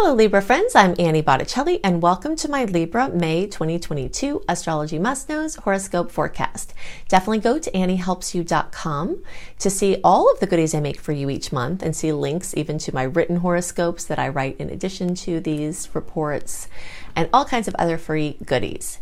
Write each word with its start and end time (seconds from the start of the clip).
Hello, 0.00 0.14
Libra 0.14 0.40
friends. 0.40 0.76
I'm 0.76 0.94
Annie 0.96 1.22
Botticelli, 1.22 1.80
and 1.82 2.00
welcome 2.00 2.36
to 2.36 2.48
my 2.48 2.64
Libra 2.64 3.08
May 3.08 3.48
2022 3.48 4.44
Astrology 4.48 4.96
Must 4.96 5.28
Knows 5.28 5.56
Horoscope 5.56 6.12
Forecast. 6.12 6.72
Definitely 7.08 7.40
go 7.40 7.58
to 7.58 7.70
AnnieHelpsYou.com 7.72 9.24
to 9.58 9.68
see 9.70 9.96
all 10.04 10.30
of 10.30 10.38
the 10.38 10.46
goodies 10.46 10.72
I 10.72 10.78
make 10.78 11.00
for 11.00 11.10
you 11.10 11.28
each 11.28 11.50
month 11.50 11.82
and 11.82 11.96
see 11.96 12.12
links 12.12 12.56
even 12.56 12.78
to 12.78 12.94
my 12.94 13.02
written 13.02 13.38
horoscopes 13.38 14.04
that 14.04 14.20
I 14.20 14.28
write 14.28 14.56
in 14.60 14.70
addition 14.70 15.16
to 15.16 15.40
these 15.40 15.88
reports 15.92 16.68
and 17.16 17.28
all 17.32 17.44
kinds 17.44 17.66
of 17.66 17.74
other 17.74 17.98
free 17.98 18.38
goodies. 18.46 19.00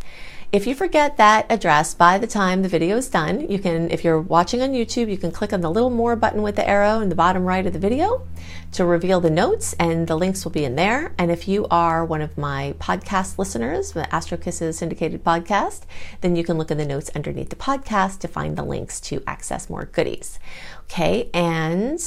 If 0.53 0.65
you 0.65 0.77
forget 0.77 1.17
that 1.17 1.51
address 1.51 1.93
by 1.93 2.19
the 2.19 2.27
time 2.27 2.63
the 2.63 2.69
video 2.69 2.97
is 2.97 3.09
done, 3.09 3.51
you 3.51 3.59
can, 3.59 3.91
if 3.91 4.05
you're 4.05 4.21
watching 4.21 4.63
on 4.63 4.71
YouTube, 4.71 5.11
you 5.11 5.19
can 5.19 5.33
click 5.33 5.53
on 5.53 5.61
the 5.61 5.71
little 5.71 5.91
more 5.91 6.15
button 6.15 6.41
with 6.41 6.55
the 6.55 6.67
arrow 6.67 7.01
in 7.01 7.09
the 7.09 7.17
bottom 7.17 7.45
right 7.45 7.67
of 7.67 7.73
the 7.73 7.81
video 7.81 8.25
to 8.73 8.85
reveal 8.85 9.21
the 9.21 9.29
notes, 9.29 9.75
and 9.81 10.07
the 10.07 10.17
links 10.17 10.45
will 10.45 10.53
be 10.53 10.65
in 10.65 10.77
there. 10.77 11.13
And 11.19 11.33
if 11.33 11.49
you 11.49 11.67
are 11.69 12.05
one 12.05 12.23
of 12.23 12.39
my 12.39 12.75
podcast 12.79 13.39
listeners, 13.39 13.93
the 13.93 14.13
Astro 14.15 14.39
Kisses 14.39 14.79
syndicated 14.79 15.25
podcast, 15.25 15.83
then 16.21 16.37
you 16.37 16.45
can 16.45 16.59
look 16.59 16.71
in 16.71 16.79
the 16.79 16.87
notes 16.87 17.11
underneath 17.17 17.51
the 17.51 17.57
podcast 17.57 18.21
to 18.21 18.29
find 18.29 18.57
the 18.57 18.63
links 18.63 19.01
to 19.01 19.25
access 19.27 19.69
more 19.69 19.87
goodies. 19.87 20.39
Okay, 20.85 21.29
and 21.35 22.01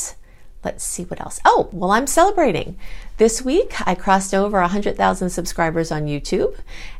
let's 0.63 0.83
see 0.83 1.03
what 1.03 1.21
else. 1.21 1.39
Oh, 1.45 1.69
well, 1.71 1.91
I'm 1.91 2.07
celebrating. 2.07 2.77
This 3.17 3.41
week, 3.41 3.75
I 3.85 3.95
crossed 3.95 4.33
over 4.33 4.59
100,000 4.61 5.29
subscribers 5.29 5.91
on 5.91 6.05
YouTube. 6.05 6.57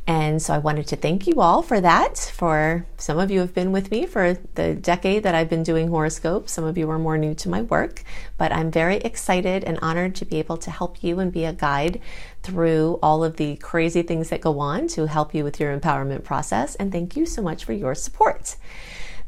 And 0.08 0.42
so 0.42 0.54
I 0.54 0.58
wanted 0.58 0.88
to 0.88 0.96
thank 0.96 1.28
you 1.28 1.40
all 1.40 1.62
for 1.62 1.80
that. 1.80 2.18
For 2.18 2.86
some 2.98 3.20
of 3.20 3.32
you 3.32 3.40
have 3.40 3.54
been 3.54 3.72
with 3.72 3.92
me 3.92 4.06
for 4.06 4.38
the 4.56 4.76
decade 4.76 5.24
that 5.24 5.36
I've 5.36 5.50
been 5.50 5.64
doing 5.64 5.90
horoscopes. 5.90 6.52
Some 6.52 6.64
of 6.64 6.78
you 6.78 6.90
are 6.90 7.00
more 7.00 7.18
new 7.18 7.34
to 7.36 7.50
my 7.50 7.62
work, 7.62 8.04
but 8.38 8.52
I'm 8.52 8.72
very 8.72 8.98
excited 8.98 9.64
and 9.64 9.78
honored 9.82 10.16
to 10.16 10.26
be 10.26 10.40
able 10.40 10.58
to 10.58 10.72
help 10.72 11.04
you 11.04 11.20
and 11.20 11.32
be 11.32 11.46
a 11.46 11.54
guide 11.54 12.02
through 12.44 13.00
all 13.04 13.24
of 13.24 13.38
the 13.38 13.58
crazy 13.58 14.02
things 14.02 14.30
that 14.30 14.42
go 14.42 14.60
on 14.60 14.88
to 14.90 15.06
help 15.08 15.34
you 15.34 15.44
with 15.44 15.60
your 15.60 15.78
empowerment 15.78 16.24
process. 16.24 16.76
And 16.76 16.92
thank 16.92 17.16
you 17.16 17.26
so 17.26 17.42
much 17.42 17.66
for 17.66 17.74
your 17.74 17.96
support. 17.96 18.56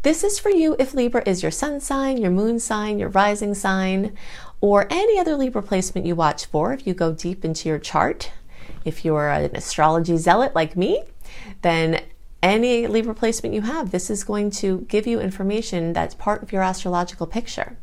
This 0.04 0.24
is 0.24 0.40
for 0.40 0.50
you 0.50 0.76
if 0.80 0.96
Libra 0.96 1.22
is 1.28 1.44
your 1.44 1.52
sun 1.52 1.80
sign, 1.80 2.18
your 2.18 2.32
moon 2.32 2.60
sign, 2.60 2.98
your 2.98 3.10
rising 3.10 3.54
sign, 3.54 4.18
or 4.60 4.88
any 4.90 5.20
other 5.20 5.36
Libra 5.36 5.62
placement 5.62 6.08
you 6.08 6.16
watch 6.16 6.48
for. 6.48 6.74
If 6.74 6.88
you 6.88 6.96
go 6.96 7.14
deep 7.14 7.46
into 7.46 7.70
your 7.70 7.78
chart, 7.78 8.32
if 8.84 9.06
you're 9.06 9.30
an 9.30 9.56
astrology 9.56 10.18
zealot 10.18 10.56
like 10.56 10.76
me, 10.76 11.04
then 11.62 12.02
any 12.42 12.88
Libra 12.88 13.14
placement 13.14 13.54
you 13.54 13.62
have, 13.62 13.92
this 13.92 14.10
is 14.10 14.24
going 14.24 14.50
to 14.52 14.88
give 14.90 15.06
you 15.06 15.20
information 15.20 15.94
that's 15.94 16.16
part 16.16 16.42
of 16.42 16.52
your 16.52 16.64
astrological 16.64 17.28
picture. 17.28 17.78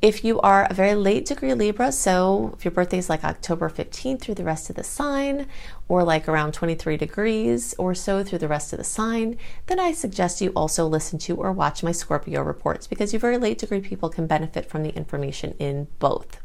If 0.00 0.24
you 0.24 0.40
are 0.40 0.68
a 0.70 0.72
very 0.72 0.94
late 0.94 1.26
degree 1.26 1.52
Libra, 1.52 1.90
so 1.90 2.54
if 2.56 2.64
your 2.64 2.70
birthday 2.70 2.98
is 2.98 3.10
like 3.10 3.24
October 3.24 3.68
15th 3.68 4.20
through 4.20 4.36
the 4.36 4.44
rest 4.44 4.70
of 4.70 4.76
the 4.76 4.84
sign, 4.84 5.48
or 5.90 6.04
like 6.04 6.28
around 6.28 6.54
23 6.54 6.96
degrees 6.96 7.74
or 7.76 7.96
so 7.96 8.22
through 8.22 8.38
the 8.38 8.46
rest 8.46 8.72
of 8.72 8.78
the 8.78 8.84
sign, 8.84 9.36
then 9.66 9.80
I 9.80 9.90
suggest 9.90 10.40
you 10.40 10.50
also 10.50 10.86
listen 10.86 11.18
to 11.18 11.34
or 11.34 11.50
watch 11.50 11.82
my 11.82 11.90
Scorpio 11.90 12.42
reports 12.42 12.86
because 12.86 13.12
you 13.12 13.18
very 13.18 13.38
late 13.38 13.58
degree 13.58 13.80
people 13.80 14.08
can 14.08 14.28
benefit 14.28 14.70
from 14.70 14.84
the 14.84 14.94
information 14.94 15.56
in 15.58 15.88
both. 15.98 16.40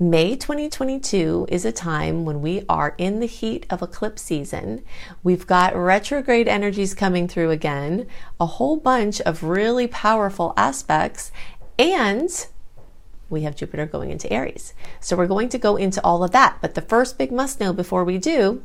May 0.00 0.34
2022 0.34 1.46
is 1.48 1.64
a 1.64 1.70
time 1.70 2.24
when 2.24 2.42
we 2.42 2.64
are 2.68 2.96
in 2.98 3.20
the 3.20 3.26
heat 3.26 3.64
of 3.70 3.80
eclipse 3.80 4.22
season. 4.22 4.82
We've 5.22 5.46
got 5.46 5.76
retrograde 5.76 6.48
energies 6.48 6.94
coming 6.94 7.28
through 7.28 7.52
again, 7.52 8.08
a 8.40 8.46
whole 8.46 8.76
bunch 8.76 9.20
of 9.20 9.44
really 9.44 9.86
powerful 9.86 10.52
aspects, 10.56 11.30
and 11.78 12.28
we 13.30 13.42
have 13.42 13.56
Jupiter 13.56 13.86
going 13.86 14.10
into 14.10 14.32
Aries. 14.32 14.74
So 15.00 15.16
we're 15.16 15.26
going 15.26 15.48
to 15.50 15.58
go 15.58 15.76
into 15.76 16.02
all 16.02 16.24
of 16.24 16.30
that. 16.32 16.58
But 16.60 16.74
the 16.74 16.82
first 16.82 17.18
big 17.18 17.30
must 17.32 17.60
know 17.60 17.72
before 17.72 18.04
we 18.04 18.18
do 18.18 18.62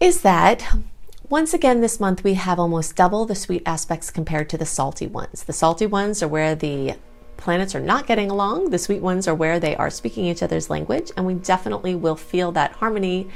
is 0.00 0.22
that 0.22 0.64
once 1.28 1.52
again 1.52 1.80
this 1.80 2.00
month 2.00 2.24
we 2.24 2.34
have 2.34 2.58
almost 2.58 2.96
double 2.96 3.26
the 3.26 3.34
sweet 3.34 3.62
aspects 3.66 4.10
compared 4.10 4.48
to 4.50 4.58
the 4.58 4.66
salty 4.66 5.06
ones. 5.06 5.44
The 5.44 5.52
salty 5.52 5.86
ones 5.86 6.22
are 6.22 6.28
where 6.28 6.54
the 6.54 6.94
planets 7.36 7.74
are 7.74 7.80
not 7.80 8.06
getting 8.06 8.30
along, 8.30 8.70
the 8.70 8.78
sweet 8.78 9.02
ones 9.02 9.28
are 9.28 9.34
where 9.34 9.60
they 9.60 9.76
are 9.76 9.90
speaking 9.90 10.24
each 10.26 10.42
other's 10.42 10.70
language, 10.70 11.10
and 11.16 11.26
we 11.26 11.34
definitely 11.34 11.94
will 11.94 12.16
feel 12.16 12.52
that 12.52 12.72
harmony. 12.72 13.28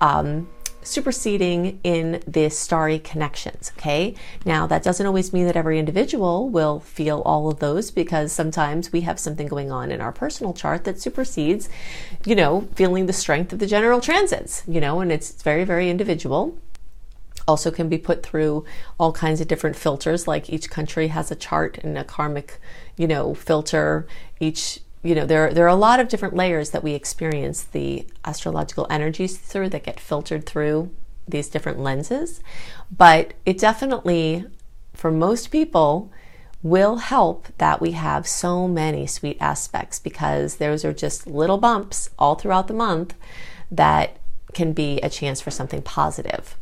Um, 0.00 0.48
superseding 0.84 1.80
in 1.82 2.22
the 2.26 2.48
starry 2.50 2.98
connections. 2.98 3.72
Okay. 3.76 4.14
Now, 4.44 4.66
that 4.66 4.82
doesn't 4.82 5.06
always 5.06 5.32
mean 5.32 5.46
that 5.46 5.56
every 5.56 5.78
individual 5.78 6.48
will 6.48 6.80
feel 6.80 7.22
all 7.22 7.50
of 7.50 7.58
those 7.58 7.90
because 7.90 8.32
sometimes 8.32 8.92
we 8.92 9.00
have 9.00 9.18
something 9.18 9.48
going 9.48 9.72
on 9.72 9.90
in 9.90 10.00
our 10.00 10.12
personal 10.12 10.52
chart 10.52 10.84
that 10.84 11.00
supersedes, 11.00 11.68
you 12.24 12.34
know, 12.34 12.68
feeling 12.74 13.06
the 13.06 13.12
strength 13.12 13.52
of 13.52 13.58
the 13.58 13.66
general 13.66 14.00
transits, 14.00 14.62
you 14.68 14.80
know, 14.80 15.00
and 15.00 15.10
it's 15.10 15.42
very, 15.42 15.64
very 15.64 15.90
individual. 15.90 16.56
Also, 17.46 17.70
can 17.70 17.88
be 17.88 17.98
put 17.98 18.22
through 18.22 18.64
all 18.98 19.12
kinds 19.12 19.40
of 19.40 19.48
different 19.48 19.76
filters, 19.76 20.26
like 20.26 20.48
each 20.48 20.70
country 20.70 21.08
has 21.08 21.30
a 21.30 21.34
chart 21.34 21.76
and 21.82 21.98
a 21.98 22.04
karmic, 22.04 22.58
you 22.96 23.06
know, 23.06 23.34
filter. 23.34 24.06
Each 24.40 24.80
you 25.04 25.14
know, 25.14 25.26
there, 25.26 25.52
there 25.52 25.66
are 25.66 25.68
a 25.68 25.74
lot 25.74 26.00
of 26.00 26.08
different 26.08 26.34
layers 26.34 26.70
that 26.70 26.82
we 26.82 26.94
experience 26.94 27.62
the 27.62 28.06
astrological 28.24 28.86
energies 28.88 29.36
through 29.36 29.68
that 29.68 29.84
get 29.84 30.00
filtered 30.00 30.46
through 30.46 30.90
these 31.28 31.48
different 31.48 31.78
lenses. 31.78 32.40
But 32.90 33.34
it 33.44 33.58
definitely, 33.58 34.46
for 34.94 35.10
most 35.10 35.50
people, 35.50 36.10
will 36.62 36.96
help 36.96 37.48
that 37.58 37.82
we 37.82 37.92
have 37.92 38.26
so 38.26 38.66
many 38.66 39.06
sweet 39.06 39.36
aspects 39.40 39.98
because 39.98 40.56
those 40.56 40.86
are 40.86 40.94
just 40.94 41.26
little 41.26 41.58
bumps 41.58 42.08
all 42.18 42.34
throughout 42.34 42.66
the 42.66 42.74
month 42.74 43.14
that 43.70 44.16
can 44.54 44.72
be 44.72 44.98
a 45.00 45.10
chance 45.10 45.38
for 45.42 45.50
something 45.50 45.82
positive. 45.82 46.56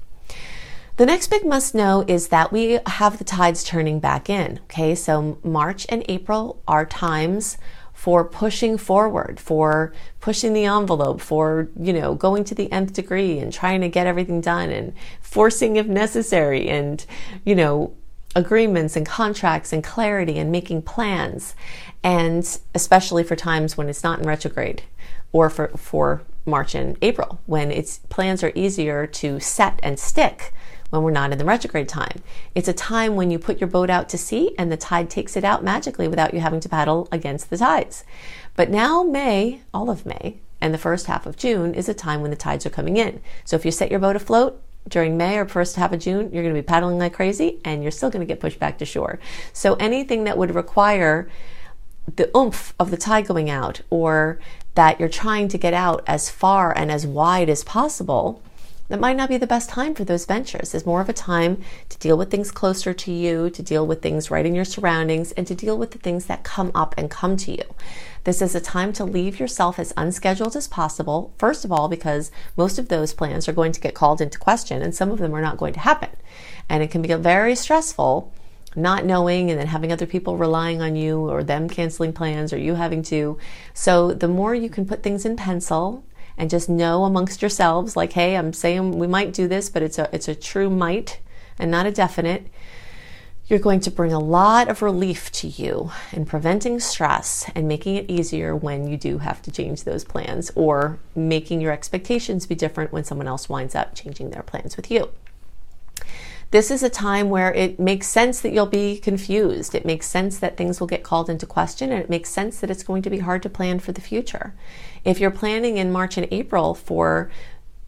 The 0.96 1.06
next 1.06 1.28
big 1.28 1.46
must 1.46 1.74
know 1.74 2.04
is 2.08 2.28
that 2.28 2.52
we 2.52 2.80
have 2.86 3.18
the 3.18 3.24
tides 3.24 3.62
turning 3.62 4.00
back 4.00 4.28
in. 4.28 4.58
Okay, 4.64 4.96
so 4.96 5.38
March 5.44 5.86
and 5.88 6.04
April 6.08 6.60
are 6.66 6.84
times 6.84 7.56
for 8.02 8.24
pushing 8.24 8.76
forward, 8.76 9.38
for 9.38 9.92
pushing 10.18 10.54
the 10.54 10.64
envelope, 10.64 11.20
for, 11.20 11.68
you 11.78 11.92
know, 11.92 12.16
going 12.16 12.42
to 12.42 12.52
the 12.52 12.70
nth 12.72 12.92
degree 12.92 13.38
and 13.38 13.52
trying 13.52 13.80
to 13.80 13.88
get 13.88 14.08
everything 14.08 14.40
done 14.40 14.70
and 14.70 14.92
forcing 15.20 15.76
if 15.76 15.86
necessary 15.86 16.68
and, 16.68 17.06
you 17.44 17.54
know, 17.54 17.94
agreements 18.34 18.96
and 18.96 19.06
contracts 19.06 19.72
and 19.72 19.84
clarity 19.84 20.36
and 20.36 20.50
making 20.50 20.82
plans. 20.82 21.54
And 22.02 22.58
especially 22.74 23.22
for 23.22 23.36
times 23.36 23.76
when 23.76 23.88
it's 23.88 24.02
not 24.02 24.18
in 24.18 24.26
retrograde 24.26 24.82
or 25.30 25.48
for, 25.48 25.68
for 25.68 26.22
March 26.44 26.74
and 26.74 26.98
April, 27.02 27.38
when 27.46 27.70
its 27.70 27.98
plans 28.08 28.42
are 28.42 28.50
easier 28.56 29.06
to 29.06 29.38
set 29.38 29.78
and 29.80 29.96
stick 29.96 30.52
when 30.92 31.02
we're 31.02 31.10
not 31.10 31.32
in 31.32 31.38
the 31.38 31.44
retrograde 31.44 31.88
time. 31.88 32.22
It's 32.54 32.68
a 32.68 32.74
time 32.74 33.16
when 33.16 33.30
you 33.30 33.38
put 33.38 33.62
your 33.62 33.68
boat 33.68 33.88
out 33.88 34.10
to 34.10 34.18
sea 34.18 34.54
and 34.58 34.70
the 34.70 34.76
tide 34.76 35.08
takes 35.08 35.38
it 35.38 35.42
out 35.42 35.64
magically 35.64 36.06
without 36.06 36.34
you 36.34 36.40
having 36.40 36.60
to 36.60 36.68
paddle 36.68 37.08
against 37.10 37.48
the 37.48 37.56
tides. 37.56 38.04
But 38.56 38.68
now, 38.68 39.02
May, 39.02 39.62
all 39.72 39.88
of 39.88 40.04
May, 40.04 40.36
and 40.60 40.74
the 40.74 40.78
first 40.78 41.06
half 41.06 41.24
of 41.24 41.38
June 41.38 41.72
is 41.72 41.88
a 41.88 41.94
time 41.94 42.20
when 42.20 42.30
the 42.30 42.36
tides 42.36 42.66
are 42.66 42.70
coming 42.70 42.98
in. 42.98 43.22
So 43.46 43.56
if 43.56 43.64
you 43.64 43.70
set 43.70 43.90
your 43.90 44.00
boat 44.00 44.16
afloat, 44.16 44.62
during 44.86 45.16
May 45.16 45.38
or 45.38 45.46
first 45.46 45.76
half 45.76 45.92
of 45.92 46.00
June, 46.00 46.30
you're 46.30 46.42
going 46.42 46.54
to 46.54 46.60
be 46.60 46.66
paddling 46.66 46.98
like 46.98 47.14
crazy 47.14 47.58
and 47.64 47.82
you're 47.82 47.90
still 47.90 48.10
going 48.10 48.20
to 48.20 48.30
get 48.30 48.40
pushed 48.40 48.58
back 48.58 48.76
to 48.78 48.84
shore. 48.84 49.18
So 49.54 49.74
anything 49.76 50.24
that 50.24 50.36
would 50.36 50.54
require 50.54 51.30
the 52.16 52.36
oomph 52.36 52.74
of 52.78 52.90
the 52.90 52.96
tide 52.98 53.26
going 53.26 53.48
out 53.48 53.80
or 53.88 54.40
that 54.74 54.98
you're 54.98 55.08
trying 55.08 55.48
to 55.48 55.58
get 55.58 55.72
out 55.72 56.02
as 56.06 56.28
far 56.28 56.76
and 56.76 56.90
as 56.90 57.06
wide 57.06 57.48
as 57.48 57.64
possible, 57.64 58.42
that 58.92 59.00
might 59.00 59.16
not 59.16 59.30
be 59.30 59.38
the 59.38 59.46
best 59.46 59.70
time 59.70 59.94
for 59.94 60.04
those 60.04 60.26
ventures. 60.26 60.74
It's 60.74 60.84
more 60.84 61.00
of 61.00 61.08
a 61.08 61.14
time 61.14 61.62
to 61.88 61.96
deal 61.96 62.18
with 62.18 62.30
things 62.30 62.50
closer 62.50 62.92
to 62.92 63.10
you, 63.10 63.48
to 63.48 63.62
deal 63.62 63.86
with 63.86 64.02
things 64.02 64.30
right 64.30 64.44
in 64.44 64.54
your 64.54 64.66
surroundings, 64.66 65.32
and 65.32 65.46
to 65.46 65.54
deal 65.54 65.78
with 65.78 65.92
the 65.92 65.98
things 65.98 66.26
that 66.26 66.44
come 66.44 66.70
up 66.74 66.94
and 66.98 67.10
come 67.10 67.38
to 67.38 67.52
you. 67.52 67.64
This 68.24 68.42
is 68.42 68.54
a 68.54 68.60
time 68.60 68.92
to 68.92 69.04
leave 69.06 69.40
yourself 69.40 69.78
as 69.78 69.94
unscheduled 69.96 70.56
as 70.56 70.68
possible, 70.68 71.32
first 71.38 71.64
of 71.64 71.72
all, 71.72 71.88
because 71.88 72.30
most 72.54 72.78
of 72.78 72.88
those 72.88 73.14
plans 73.14 73.48
are 73.48 73.54
going 73.54 73.72
to 73.72 73.80
get 73.80 73.94
called 73.94 74.20
into 74.20 74.38
question 74.38 74.82
and 74.82 74.94
some 74.94 75.10
of 75.10 75.20
them 75.20 75.34
are 75.34 75.40
not 75.40 75.56
going 75.56 75.72
to 75.72 75.80
happen. 75.80 76.10
And 76.68 76.82
it 76.82 76.90
can 76.90 77.00
be 77.00 77.14
very 77.14 77.54
stressful 77.54 78.30
not 78.76 79.04
knowing 79.04 79.50
and 79.50 79.58
then 79.58 79.66
having 79.68 79.92
other 79.92 80.06
people 80.06 80.36
relying 80.36 80.80
on 80.80 80.96
you 80.96 81.18
or 81.30 81.42
them 81.42 81.68
canceling 81.68 82.12
plans 82.12 82.52
or 82.52 82.58
you 82.58 82.74
having 82.74 83.02
to. 83.02 83.38
So 83.74 84.12
the 84.12 84.28
more 84.28 84.54
you 84.54 84.68
can 84.68 84.86
put 84.86 85.02
things 85.02 85.24
in 85.24 85.36
pencil 85.36 86.04
and 86.36 86.50
just 86.50 86.68
know 86.68 87.04
amongst 87.04 87.42
yourselves 87.42 87.96
like 87.96 88.12
hey 88.12 88.36
i'm 88.36 88.52
saying 88.52 88.98
we 88.98 89.06
might 89.06 89.32
do 89.32 89.48
this 89.48 89.68
but 89.68 89.82
it's 89.82 89.98
a 89.98 90.08
it's 90.12 90.28
a 90.28 90.34
true 90.34 90.70
might 90.70 91.20
and 91.58 91.70
not 91.70 91.86
a 91.86 91.92
definite 91.92 92.46
you're 93.46 93.58
going 93.58 93.80
to 93.80 93.90
bring 93.90 94.12
a 94.12 94.18
lot 94.18 94.68
of 94.68 94.82
relief 94.82 95.30
to 95.32 95.46
you 95.46 95.90
in 96.12 96.24
preventing 96.24 96.80
stress 96.80 97.50
and 97.54 97.68
making 97.68 97.96
it 97.96 98.08
easier 98.08 98.54
when 98.54 98.88
you 98.88 98.96
do 98.96 99.18
have 99.18 99.42
to 99.42 99.50
change 99.50 99.84
those 99.84 100.04
plans 100.04 100.50
or 100.54 100.98
making 101.14 101.60
your 101.60 101.72
expectations 101.72 102.46
be 102.46 102.54
different 102.54 102.92
when 102.92 103.04
someone 103.04 103.26
else 103.26 103.48
winds 103.48 103.74
up 103.74 103.94
changing 103.94 104.30
their 104.30 104.42
plans 104.42 104.76
with 104.76 104.90
you 104.90 105.10
this 106.52 106.70
is 106.70 106.82
a 106.82 106.90
time 106.90 107.30
where 107.30 107.50
it 107.54 107.80
makes 107.80 108.06
sense 108.06 108.42
that 108.42 108.52
you'll 108.52 108.66
be 108.66 108.98
confused. 108.98 109.74
It 109.74 109.86
makes 109.86 110.06
sense 110.06 110.38
that 110.38 110.58
things 110.58 110.80
will 110.80 110.86
get 110.86 111.02
called 111.02 111.30
into 111.30 111.46
question, 111.46 111.90
and 111.90 112.02
it 112.02 112.10
makes 112.10 112.28
sense 112.28 112.60
that 112.60 112.70
it's 112.70 112.82
going 112.82 113.00
to 113.02 113.10
be 113.10 113.20
hard 113.20 113.42
to 113.44 113.48
plan 113.48 113.78
for 113.78 113.92
the 113.92 114.02
future. 114.02 114.52
If 115.04 115.18
you're 115.18 115.30
planning 115.30 115.78
in 115.78 115.90
March 115.90 116.16
and 116.16 116.28
April 116.30 116.74
for 116.74 117.30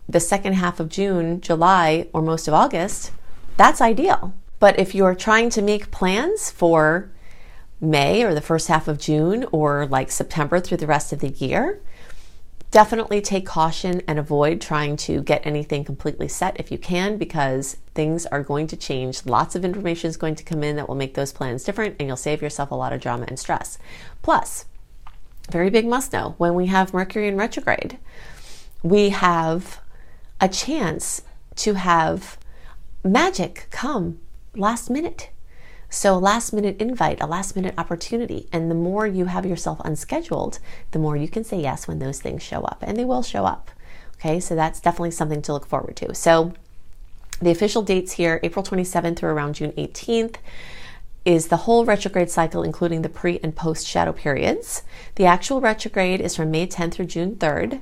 the 0.08 0.20
second 0.20 0.54
half 0.54 0.80
of 0.80 0.88
June, 0.88 1.40
July, 1.40 2.08
or 2.12 2.22
most 2.22 2.48
of 2.48 2.54
August, 2.54 3.12
that's 3.56 3.80
ideal. 3.80 4.34
But 4.58 4.78
if 4.78 4.94
you're 4.94 5.14
trying 5.14 5.50
to 5.50 5.62
make 5.62 5.90
plans 5.90 6.50
for 6.50 7.10
May 7.80 8.24
or 8.24 8.34
the 8.34 8.40
first 8.40 8.68
half 8.68 8.88
of 8.88 8.98
June 8.98 9.44
or 9.52 9.86
like 9.86 10.10
September 10.10 10.58
through 10.58 10.78
the 10.78 10.86
rest 10.86 11.12
of 11.12 11.20
the 11.20 11.28
year, 11.28 11.80
definitely 12.70 13.20
take 13.20 13.46
caution 13.46 14.02
and 14.08 14.18
avoid 14.18 14.60
trying 14.60 14.96
to 14.96 15.22
get 15.22 15.46
anything 15.46 15.84
completely 15.84 16.26
set 16.26 16.58
if 16.58 16.72
you 16.72 16.78
can 16.78 17.16
because 17.16 17.76
things 17.94 18.26
are 18.26 18.42
going 18.42 18.66
to 18.66 18.76
change. 18.76 19.24
Lots 19.24 19.54
of 19.54 19.64
information 19.64 20.10
is 20.10 20.16
going 20.16 20.34
to 20.34 20.44
come 20.44 20.64
in 20.64 20.74
that 20.76 20.88
will 20.88 20.96
make 20.96 21.14
those 21.14 21.32
plans 21.32 21.62
different 21.62 21.94
and 22.00 22.08
you'll 22.08 22.16
save 22.16 22.42
yourself 22.42 22.72
a 22.72 22.74
lot 22.74 22.92
of 22.92 23.00
drama 23.00 23.26
and 23.28 23.38
stress. 23.38 23.78
Plus, 24.22 24.64
very 25.50 25.70
big 25.70 25.86
must 25.86 26.12
know 26.12 26.34
when 26.38 26.54
we 26.54 26.66
have 26.66 26.94
Mercury 26.94 27.28
in 27.28 27.36
retrograde, 27.36 27.98
we 28.82 29.10
have 29.10 29.80
a 30.40 30.48
chance 30.48 31.22
to 31.56 31.74
have 31.74 32.38
magic 33.02 33.66
come 33.70 34.18
last 34.54 34.90
minute. 34.90 35.30
So, 35.90 36.16
a 36.16 36.18
last 36.18 36.52
minute 36.52 36.80
invite, 36.80 37.20
a 37.20 37.26
last 37.26 37.54
minute 37.54 37.74
opportunity. 37.78 38.48
And 38.52 38.70
the 38.70 38.74
more 38.74 39.06
you 39.06 39.26
have 39.26 39.46
yourself 39.46 39.80
unscheduled, 39.84 40.58
the 40.90 40.98
more 40.98 41.16
you 41.16 41.28
can 41.28 41.44
say 41.44 41.60
yes 41.60 41.86
when 41.86 42.00
those 42.00 42.20
things 42.20 42.42
show 42.42 42.62
up. 42.62 42.82
And 42.82 42.96
they 42.96 43.04
will 43.04 43.22
show 43.22 43.44
up. 43.44 43.70
Okay, 44.16 44.40
so 44.40 44.56
that's 44.56 44.80
definitely 44.80 45.12
something 45.12 45.42
to 45.42 45.52
look 45.52 45.66
forward 45.66 45.96
to. 45.96 46.14
So, 46.14 46.54
the 47.40 47.50
official 47.50 47.82
dates 47.82 48.12
here 48.12 48.40
April 48.42 48.64
27th 48.64 49.16
through 49.16 49.30
around 49.30 49.54
June 49.56 49.72
18th 49.72 50.36
is 51.24 51.48
the 51.48 51.58
whole 51.58 51.84
retrograde 51.84 52.30
cycle, 52.30 52.62
including 52.62 53.02
the 53.02 53.08
pre 53.08 53.40
and 53.42 53.56
post 53.56 53.86
shadow 53.86 54.12
periods. 54.12 54.82
The 55.14 55.26
actual 55.26 55.60
retrograde 55.60 56.20
is 56.20 56.36
from 56.36 56.50
May 56.50 56.66
10th 56.66 56.94
through 56.94 57.06
June 57.06 57.36
3rd. 57.36 57.80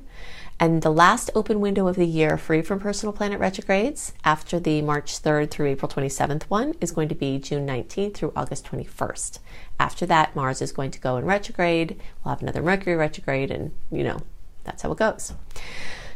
And 0.61 0.83
the 0.83 0.93
last 0.93 1.29
open 1.35 1.61
window 1.61 1.89
of 1.89 1.97
the 1.97 2.07
year, 2.07 2.39
free 2.39 2.63
from 2.63 2.79
personal 2.79 3.13
planet 3.13 3.41
retrogrades, 3.41 4.13
after 4.25 4.61
the 4.61 4.81
March 4.81 5.21
3rd 5.21 5.51
through 5.51 5.67
April 5.67 5.91
27th 5.91 6.45
one, 6.45 6.75
is 6.81 6.93
going 6.93 7.09
to 7.09 7.17
be 7.17 7.41
June 7.41 7.67
19th 7.67 8.15
through 8.15 8.33
August 8.37 8.67
21st. 8.67 9.41
After 9.81 10.07
that, 10.07 10.37
Mars 10.37 10.63
is 10.63 10.71
going 10.71 10.93
to 10.93 11.01
go 11.01 11.17
in 11.17 11.25
retrograde. 11.25 12.01
We'll 12.25 12.35
have 12.35 12.43
another 12.43 12.63
Mercury 12.63 12.95
retrograde, 12.95 13.51
and 13.51 13.73
you 13.91 14.05
know, 14.05 14.21
that's 14.63 14.83
how 14.83 14.93
it 14.93 14.99
goes. 14.99 15.33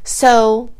So, 0.05 0.71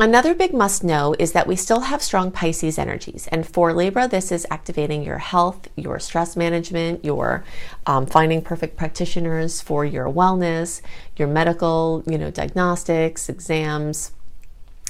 Another 0.00 0.34
big 0.34 0.52
must 0.52 0.82
know 0.82 1.14
is 1.18 1.32
that 1.32 1.46
we 1.46 1.54
still 1.54 1.80
have 1.80 2.02
strong 2.02 2.32
Pisces 2.32 2.78
energies. 2.78 3.28
And 3.28 3.46
for 3.46 3.72
Libra, 3.72 4.08
this 4.08 4.32
is 4.32 4.46
activating 4.50 5.04
your 5.04 5.18
health, 5.18 5.68
your 5.76 6.00
stress 6.00 6.36
management, 6.36 7.04
your 7.04 7.44
um, 7.86 8.06
finding 8.06 8.42
perfect 8.42 8.76
practitioners 8.76 9.60
for 9.60 9.84
your 9.84 10.06
wellness, 10.06 10.80
your 11.16 11.28
medical, 11.28 12.02
you 12.06 12.18
know, 12.18 12.30
diagnostics, 12.30 13.28
exams, 13.28 14.12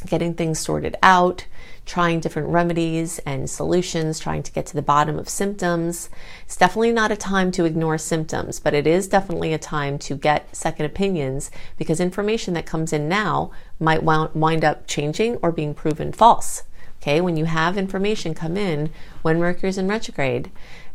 getting 0.07 0.35
things 0.35 0.59
sorted 0.59 0.97
out, 1.03 1.47
trying 1.85 2.21
different 2.21 2.49
remedies 2.49 3.19
and 3.21 3.49
solutions, 3.49 4.19
trying 4.19 4.43
to 4.43 4.53
get 4.53 4.67
to 4.67 4.75
the 4.75 4.83
bottom 4.83 5.19
of 5.19 5.29
symptoms. 5.29 6.09
It's 6.45 6.57
definitely 6.57 6.93
not 6.93 7.11
a 7.11 7.17
time 7.17 7.51
to 7.53 7.65
ignore 7.65 7.99
symptoms, 7.99 8.61
but 8.61 8.75
it 8.75 8.87
is 8.87 9.09
definitely 9.09 9.53
a 9.53 9.59
time 9.59 9.99
to 10.01 10.15
get 10.15 10.55
second 10.55 10.87
opinions 10.87 11.51
because 11.77 12.01
information 12.01 12.55
that 12.55 12.67
comes 12.67 12.93
in 12.93 13.09
now 13.09 13.51
might 13.81 14.03
wind 14.03 14.65
up 14.65 14.87
changing 14.87 15.37
or 15.37 15.51
being 15.53 15.75
proven 15.75 16.13
false. 16.13 16.63
Okay, 17.01 17.21
when 17.21 17.37
you 17.37 17.47
have 17.47 17.77
information 17.77 18.33
come 18.33 18.57
in 18.57 18.91
when 19.23 19.41
Mercury's 19.41 19.79
in 19.79 19.89
retrograde, 19.89 20.53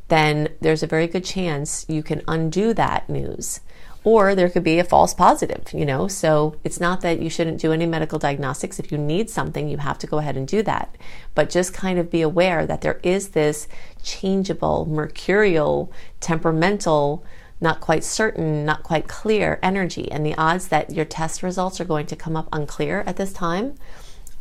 then 0.08 0.48
there's 0.62 0.84
a 0.84 0.88
very 0.88 1.08
good 1.08 1.26
chance 1.26 1.86
you 1.90 2.02
can 2.02 2.22
undo 2.30 2.74
that 2.74 3.10
news 3.10 3.60
or 4.08 4.36
there 4.36 4.48
could 4.48 4.64
be 4.64 4.80
a 4.80 4.86
false 4.86 5.14
positive, 5.14 5.74
you 5.74 5.86
know. 5.86 6.08
So 6.08 6.56
it's 6.64 6.80
not 6.80 7.02
that 7.02 7.22
you 7.22 7.30
shouldn't 7.30 7.60
do 7.60 7.74
any 7.74 7.86
medical 7.86 8.18
diagnostics. 8.18 8.80
If 8.80 8.90
you 8.90 8.98
need 8.98 9.30
something, 9.30 9.68
you 9.68 9.80
have 9.80 10.00
to 10.00 10.08
go 10.08 10.20
ahead 10.20 10.38
and 10.38 10.48
do 10.48 10.64
that. 10.64 10.96
But 11.36 11.50
just 11.50 11.74
kind 11.74 12.00
of 12.00 12.10
be 12.10 12.22
aware 12.22 12.66
that 12.66 12.80
there 12.80 13.02
is 13.04 13.32
this 13.32 13.68
changeable, 14.02 14.86
mercurial, 14.86 15.92
temperamental, 16.22 17.26
not 17.60 17.82
quite 17.82 18.06
certain, 18.06 18.64
not 18.64 18.82
quite 18.82 19.10
clear 19.10 19.60
energy. 19.62 20.10
And 20.10 20.26
the 20.26 20.36
odds 20.36 20.70
that 20.70 20.94
your 20.94 21.04
test 21.04 21.44
results 21.44 21.82
are 21.82 21.86
going 21.86 22.06
to 22.06 22.16
come 22.16 22.38
up 22.38 22.48
unclear 22.54 23.04
at 23.06 23.18
this 23.18 23.34
time 23.34 23.76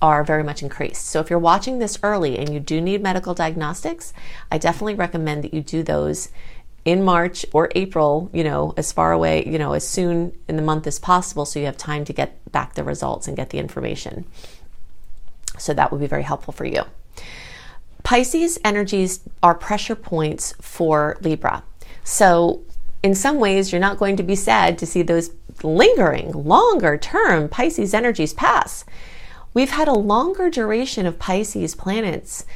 are 0.00 0.22
very 0.22 0.44
much 0.44 0.62
increased. 0.62 1.06
So 1.06 1.19
if 1.19 1.28
you're 1.28 1.40
watching 1.40 1.80
this 1.80 1.98
early 2.04 2.38
and 2.38 2.54
you 2.54 2.60
do 2.60 2.80
need 2.80 3.02
medical 3.02 3.34
diagnostics, 3.34 4.12
I 4.52 4.58
definitely 4.58 4.94
recommend 4.94 5.42
that 5.42 5.54
you 5.54 5.62
do 5.62 5.82
those 5.82 6.28
in 6.86 7.02
March 7.02 7.44
or 7.52 7.68
April, 7.74 8.30
you 8.32 8.44
know, 8.44 8.72
as 8.76 8.92
far 8.92 9.12
away, 9.12 9.44
you 9.44 9.58
know, 9.58 9.72
as 9.72 9.86
soon 9.86 10.32
in 10.48 10.54
the 10.54 10.62
month 10.62 10.86
as 10.86 11.00
possible 11.00 11.44
so 11.44 11.58
you 11.58 11.66
have 11.66 11.76
time 11.76 12.04
to 12.04 12.12
get 12.12 12.40
back 12.52 12.74
the 12.74 12.84
results 12.84 13.26
and 13.26 13.36
get 13.36 13.50
the 13.50 13.58
information. 13.58 14.24
So 15.58 15.74
that 15.74 15.90
would 15.90 16.00
be 16.00 16.06
very 16.06 16.22
helpful 16.22 16.52
for 16.52 16.64
you. 16.64 16.84
Pisces 18.04 18.56
energies 18.64 19.20
are 19.42 19.54
pressure 19.54 19.96
points 19.96 20.54
for 20.60 21.16
Libra. 21.20 21.64
So, 22.04 22.62
in 23.02 23.16
some 23.16 23.40
ways, 23.40 23.72
you're 23.72 23.80
not 23.80 23.98
going 23.98 24.16
to 24.16 24.22
be 24.22 24.36
sad 24.36 24.78
to 24.78 24.86
see 24.86 25.02
those 25.02 25.30
lingering, 25.64 26.30
longer 26.32 26.96
term 26.96 27.48
Pisces 27.48 27.94
energies 27.94 28.32
pass. 28.32 28.84
We've 29.54 29.70
had 29.70 29.88
a 29.88 29.92
longer 29.92 30.50
duration 30.50 31.04
of 31.04 31.18
Pisces 31.18 31.74
planets 31.74 32.46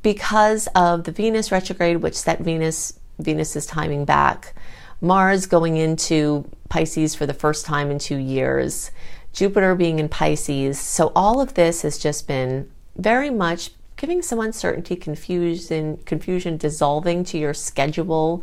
because 0.00 0.68
of 0.76 1.04
the 1.04 1.12
Venus 1.12 1.50
retrograde, 1.50 1.96
which 1.96 2.14
set 2.14 2.38
Venus 2.40 3.00
Venus 3.18 3.56
is 3.56 3.66
timing 3.66 4.04
back. 4.04 4.54
Mars 5.00 5.46
going 5.46 5.76
into 5.76 6.48
Pisces 6.68 7.14
for 7.14 7.26
the 7.26 7.34
first 7.34 7.66
time 7.66 7.90
in 7.90 7.98
two 7.98 8.16
years. 8.16 8.90
Jupiter 9.32 9.74
being 9.74 9.98
in 9.98 10.08
Pisces. 10.08 10.78
So 10.78 11.12
all 11.14 11.40
of 11.40 11.54
this 11.54 11.82
has 11.82 11.98
just 11.98 12.26
been 12.26 12.70
very 12.96 13.30
much 13.30 13.70
giving 13.96 14.22
some 14.22 14.40
uncertainty, 14.40 14.96
confusion, 14.96 15.98
confusion 16.04 16.56
dissolving 16.56 17.24
to 17.24 17.38
your 17.38 17.54
schedule, 17.54 18.42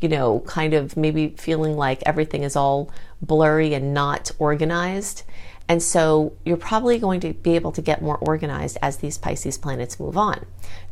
you 0.00 0.08
know, 0.08 0.40
kind 0.40 0.74
of 0.74 0.96
maybe 0.96 1.34
feeling 1.36 1.76
like 1.76 2.02
everything 2.06 2.42
is 2.42 2.56
all 2.56 2.90
blurry 3.22 3.74
and 3.74 3.92
not 3.94 4.30
organized. 4.38 5.22
And 5.70 5.80
so 5.80 6.32
you're 6.44 6.56
probably 6.56 6.98
going 6.98 7.20
to 7.20 7.32
be 7.32 7.54
able 7.54 7.70
to 7.70 7.80
get 7.80 8.02
more 8.02 8.18
organized 8.18 8.76
as 8.82 8.96
these 8.96 9.16
Pisces 9.16 9.56
planets 9.56 10.00
move 10.00 10.16
on. 10.16 10.44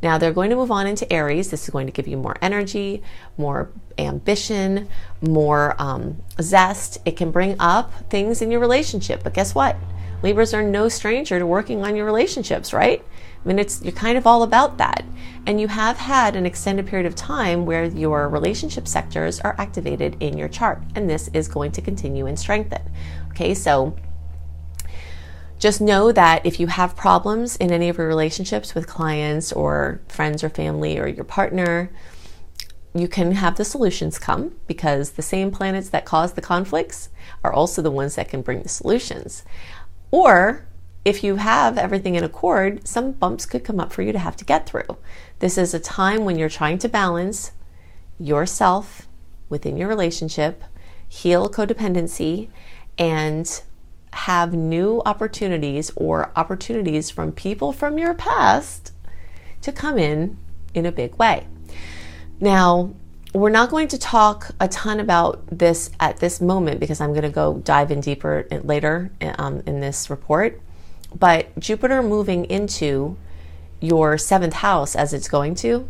Now 0.04 0.18
they're 0.18 0.32
going 0.32 0.50
to 0.50 0.56
move 0.56 0.70
on 0.70 0.86
into 0.86 1.12
Aries. 1.12 1.50
This 1.50 1.64
is 1.64 1.70
going 1.70 1.88
to 1.88 1.92
give 1.92 2.06
you 2.06 2.16
more 2.16 2.36
energy, 2.40 3.02
more 3.36 3.72
ambition, 3.98 4.88
more 5.20 5.74
um, 5.82 6.22
zest. 6.40 6.98
It 7.04 7.16
can 7.16 7.32
bring 7.32 7.56
up 7.58 7.92
things 8.08 8.40
in 8.40 8.52
your 8.52 8.60
relationship. 8.60 9.24
But 9.24 9.34
guess 9.34 9.52
what? 9.52 9.74
Libras 10.22 10.54
are 10.54 10.62
no 10.62 10.88
stranger 10.88 11.40
to 11.40 11.46
working 11.46 11.82
on 11.82 11.96
your 11.96 12.06
relationships, 12.06 12.72
right? 12.72 13.04
I 13.44 13.48
mean, 13.48 13.58
it's 13.58 13.82
you're 13.82 13.90
kind 13.90 14.16
of 14.16 14.28
all 14.28 14.44
about 14.44 14.78
that. 14.78 15.04
And 15.46 15.60
you 15.60 15.66
have 15.66 15.96
had 15.96 16.36
an 16.36 16.46
extended 16.46 16.86
period 16.86 17.06
of 17.06 17.16
time 17.16 17.66
where 17.66 17.86
your 17.86 18.28
relationship 18.28 18.86
sectors 18.86 19.40
are 19.40 19.56
activated 19.58 20.16
in 20.20 20.38
your 20.38 20.48
chart, 20.48 20.80
and 20.94 21.10
this 21.10 21.26
is 21.34 21.48
going 21.48 21.72
to 21.72 21.82
continue 21.82 22.26
and 22.26 22.38
strengthen. 22.38 22.82
Okay, 23.30 23.54
so 23.54 23.96
just 25.58 25.80
know 25.80 26.12
that 26.12 26.46
if 26.46 26.60
you 26.60 26.68
have 26.68 26.96
problems 26.96 27.56
in 27.56 27.72
any 27.72 27.88
of 27.88 27.98
your 27.98 28.06
relationships 28.06 28.74
with 28.74 28.86
clients 28.86 29.52
or 29.52 30.00
friends 30.08 30.44
or 30.44 30.48
family 30.48 30.98
or 30.98 31.08
your 31.08 31.24
partner, 31.24 31.90
you 32.94 33.08
can 33.08 33.32
have 33.32 33.56
the 33.56 33.64
solutions 33.64 34.18
come 34.18 34.54
because 34.66 35.12
the 35.12 35.22
same 35.22 35.50
planets 35.50 35.88
that 35.90 36.04
cause 36.04 36.32
the 36.32 36.40
conflicts 36.40 37.08
are 37.42 37.52
also 37.52 37.82
the 37.82 37.90
ones 37.90 38.14
that 38.14 38.28
can 38.28 38.42
bring 38.42 38.62
the 38.62 38.68
solutions. 38.68 39.44
Or 40.10 40.66
if 41.04 41.22
you 41.24 41.36
have 41.36 41.78
everything 41.78 42.14
in 42.14 42.24
accord, 42.24 42.86
some 42.86 43.12
bumps 43.12 43.46
could 43.46 43.64
come 43.64 43.80
up 43.80 43.92
for 43.92 44.02
you 44.02 44.12
to 44.12 44.18
have 44.18 44.36
to 44.36 44.44
get 44.44 44.66
through. 44.66 44.96
This 45.38 45.58
is 45.58 45.74
a 45.74 45.80
time 45.80 46.24
when 46.24 46.38
you're 46.38 46.48
trying 46.48 46.78
to 46.78 46.88
balance 46.88 47.52
yourself 48.18 49.08
within 49.48 49.76
your 49.76 49.88
relationship, 49.88 50.62
heal 51.08 51.48
codependency, 51.48 52.48
and 52.98 53.62
have 54.18 54.52
new 54.52 55.00
opportunities 55.06 55.90
or 55.96 56.32
opportunities 56.34 57.08
from 57.08 57.30
people 57.32 57.72
from 57.72 57.98
your 57.98 58.14
past 58.14 58.92
to 59.62 59.72
come 59.72 59.98
in 59.98 60.36
in 60.74 60.84
a 60.84 60.92
big 60.92 61.14
way. 61.16 61.46
Now, 62.40 62.94
we're 63.32 63.50
not 63.50 63.70
going 63.70 63.88
to 63.88 63.98
talk 63.98 64.50
a 64.58 64.68
ton 64.68 65.00
about 65.00 65.46
this 65.50 65.90
at 66.00 66.18
this 66.18 66.40
moment 66.40 66.80
because 66.80 67.00
I'm 67.00 67.10
going 67.10 67.22
to 67.22 67.30
go 67.30 67.58
dive 67.58 67.90
in 67.90 68.00
deeper 68.00 68.46
later 68.64 69.10
um, 69.38 69.62
in 69.66 69.80
this 69.80 70.10
report. 70.10 70.60
But 71.14 71.56
Jupiter 71.58 72.02
moving 72.02 72.44
into 72.46 73.16
your 73.80 74.18
seventh 74.18 74.54
house 74.54 74.96
as 74.96 75.12
it's 75.12 75.28
going 75.28 75.54
to 75.56 75.88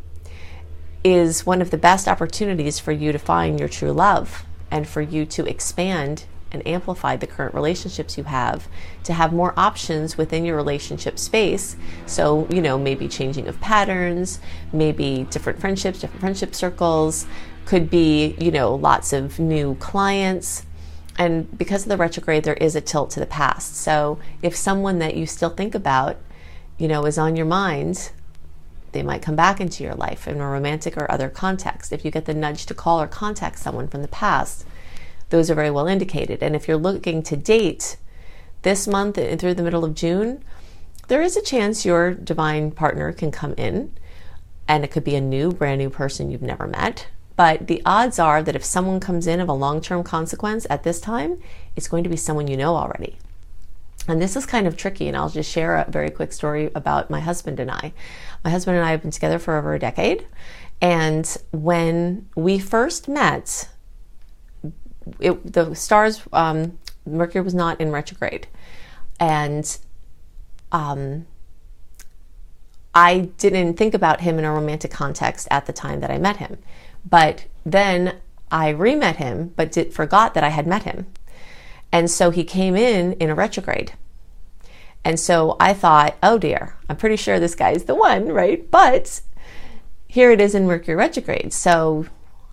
is 1.02 1.46
one 1.46 1.62
of 1.62 1.70
the 1.70 1.78
best 1.78 2.08
opportunities 2.08 2.78
for 2.78 2.92
you 2.92 3.12
to 3.12 3.18
find 3.18 3.58
your 3.58 3.68
true 3.68 3.92
love 3.92 4.44
and 4.70 4.86
for 4.86 5.00
you 5.00 5.24
to 5.24 5.46
expand 5.46 6.24
and 6.50 6.66
amplify 6.66 7.14
the 7.16 7.26
current 7.26 7.54
relationships 7.54 8.16
you 8.16 8.24
have 8.24 8.68
to 9.04 9.12
have 9.12 9.32
more 9.32 9.52
options 9.56 10.16
within 10.16 10.44
your 10.44 10.56
relationship 10.56 11.18
space. 11.18 11.76
So, 12.06 12.46
you 12.50 12.62
know, 12.62 12.78
maybe 12.78 13.06
changing 13.06 13.48
of 13.48 13.60
patterns, 13.60 14.40
maybe 14.72 15.26
different 15.30 15.60
friendships, 15.60 16.00
different 16.00 16.20
friendship 16.20 16.54
circles, 16.54 17.26
could 17.66 17.90
be, 17.90 18.34
you 18.40 18.50
know, 18.50 18.74
lots 18.74 19.12
of 19.12 19.38
new 19.38 19.74
clients. 19.76 20.64
and 21.18 21.58
because 21.58 21.82
of 21.82 21.88
the 21.88 21.96
retrograde, 21.96 22.44
there 22.44 22.54
is 22.54 22.76
a 22.76 22.80
tilt 22.80 23.10
to 23.10 23.20
the 23.20 23.26
past. 23.26 23.76
So 23.76 24.18
if 24.40 24.54
someone 24.54 25.00
that 25.00 25.16
you 25.16 25.26
still 25.26 25.50
think 25.50 25.74
about, 25.74 26.16
you 26.78 26.86
know, 26.86 27.04
is 27.06 27.18
on 27.18 27.34
your 27.34 27.44
mind, 27.44 28.12
they 28.92 29.02
might 29.02 29.20
come 29.20 29.36
back 29.36 29.60
into 29.60 29.82
your 29.82 29.94
life 29.94 30.28
in 30.28 30.40
a 30.40 30.48
romantic 30.48 30.96
or 30.96 31.10
other 31.10 31.28
context. 31.28 31.92
If 31.92 32.04
you 32.04 32.10
get 32.12 32.24
the 32.24 32.34
nudge 32.34 32.66
to 32.66 32.74
call 32.74 33.02
or 33.02 33.08
contact 33.08 33.58
someone 33.58 33.88
from 33.88 34.02
the 34.02 34.08
past, 34.08 34.64
those 35.30 35.50
are 35.50 35.54
very 35.54 35.70
well 35.70 35.86
indicated. 35.86 36.42
And 36.42 36.56
if 36.56 36.68
you're 36.68 36.76
looking 36.76 37.22
to 37.24 37.36
date 37.36 37.96
this 38.62 38.86
month 38.86 39.18
and 39.18 39.40
through 39.40 39.54
the 39.54 39.62
middle 39.62 39.84
of 39.84 39.94
June, 39.94 40.42
there 41.08 41.22
is 41.22 41.36
a 41.36 41.42
chance 41.42 41.84
your 41.84 42.12
divine 42.12 42.70
partner 42.70 43.12
can 43.12 43.30
come 43.30 43.54
in 43.56 43.92
and 44.66 44.84
it 44.84 44.90
could 44.90 45.04
be 45.04 45.14
a 45.14 45.20
new, 45.20 45.50
brand 45.50 45.78
new 45.78 45.90
person 45.90 46.30
you've 46.30 46.42
never 46.42 46.66
met. 46.66 47.08
But 47.36 47.68
the 47.68 47.80
odds 47.86 48.18
are 48.18 48.42
that 48.42 48.56
if 48.56 48.64
someone 48.64 49.00
comes 49.00 49.26
in 49.26 49.40
of 49.40 49.48
a 49.48 49.52
long 49.52 49.80
term 49.80 50.02
consequence 50.02 50.66
at 50.68 50.82
this 50.82 51.00
time, 51.00 51.40
it's 51.76 51.88
going 51.88 52.04
to 52.04 52.10
be 52.10 52.16
someone 52.16 52.48
you 52.48 52.56
know 52.56 52.74
already. 52.74 53.16
And 54.08 54.20
this 54.20 54.36
is 54.36 54.46
kind 54.46 54.66
of 54.66 54.76
tricky, 54.76 55.06
and 55.06 55.16
I'll 55.16 55.28
just 55.28 55.50
share 55.50 55.76
a 55.76 55.90
very 55.90 56.10
quick 56.10 56.32
story 56.32 56.70
about 56.74 57.10
my 57.10 57.20
husband 57.20 57.60
and 57.60 57.70
I. 57.70 57.92
My 58.42 58.50
husband 58.50 58.76
and 58.76 58.86
I 58.86 58.90
have 58.90 59.02
been 59.02 59.10
together 59.10 59.38
for 59.38 59.56
over 59.56 59.74
a 59.74 59.78
decade. 59.78 60.26
And 60.80 61.36
when 61.52 62.28
we 62.34 62.58
first 62.58 63.06
met, 63.06 63.68
it, 65.20 65.52
the 65.52 65.74
stars, 65.74 66.22
um, 66.32 66.78
Mercury 67.06 67.42
was 67.42 67.54
not 67.54 67.80
in 67.80 67.90
retrograde. 67.90 68.46
And 69.20 69.78
um, 70.72 71.26
I 72.94 73.30
didn't 73.38 73.74
think 73.74 73.94
about 73.94 74.20
him 74.20 74.38
in 74.38 74.44
a 74.44 74.52
romantic 74.52 74.90
context 74.90 75.48
at 75.50 75.66
the 75.66 75.72
time 75.72 76.00
that 76.00 76.10
I 76.10 76.18
met 76.18 76.38
him. 76.38 76.58
But 77.08 77.44
then 77.64 78.16
I 78.50 78.70
re 78.70 78.94
met 78.94 79.16
him, 79.16 79.52
but 79.56 79.72
did, 79.72 79.92
forgot 79.92 80.34
that 80.34 80.44
I 80.44 80.48
had 80.48 80.66
met 80.66 80.84
him. 80.84 81.06
And 81.92 82.10
so 82.10 82.30
he 82.30 82.44
came 82.44 82.76
in 82.76 83.12
in 83.14 83.30
a 83.30 83.34
retrograde. 83.34 83.92
And 85.04 85.18
so 85.18 85.56
I 85.58 85.72
thought, 85.72 86.16
oh 86.22 86.38
dear, 86.38 86.76
I'm 86.88 86.96
pretty 86.96 87.16
sure 87.16 87.38
this 87.38 87.54
guy 87.54 87.70
is 87.70 87.84
the 87.84 87.94
one, 87.94 88.28
right? 88.28 88.68
But 88.70 89.20
here 90.06 90.30
it 90.30 90.40
is 90.40 90.54
in 90.54 90.66
Mercury 90.66 90.96
retrograde. 90.96 91.52
So 91.52 92.06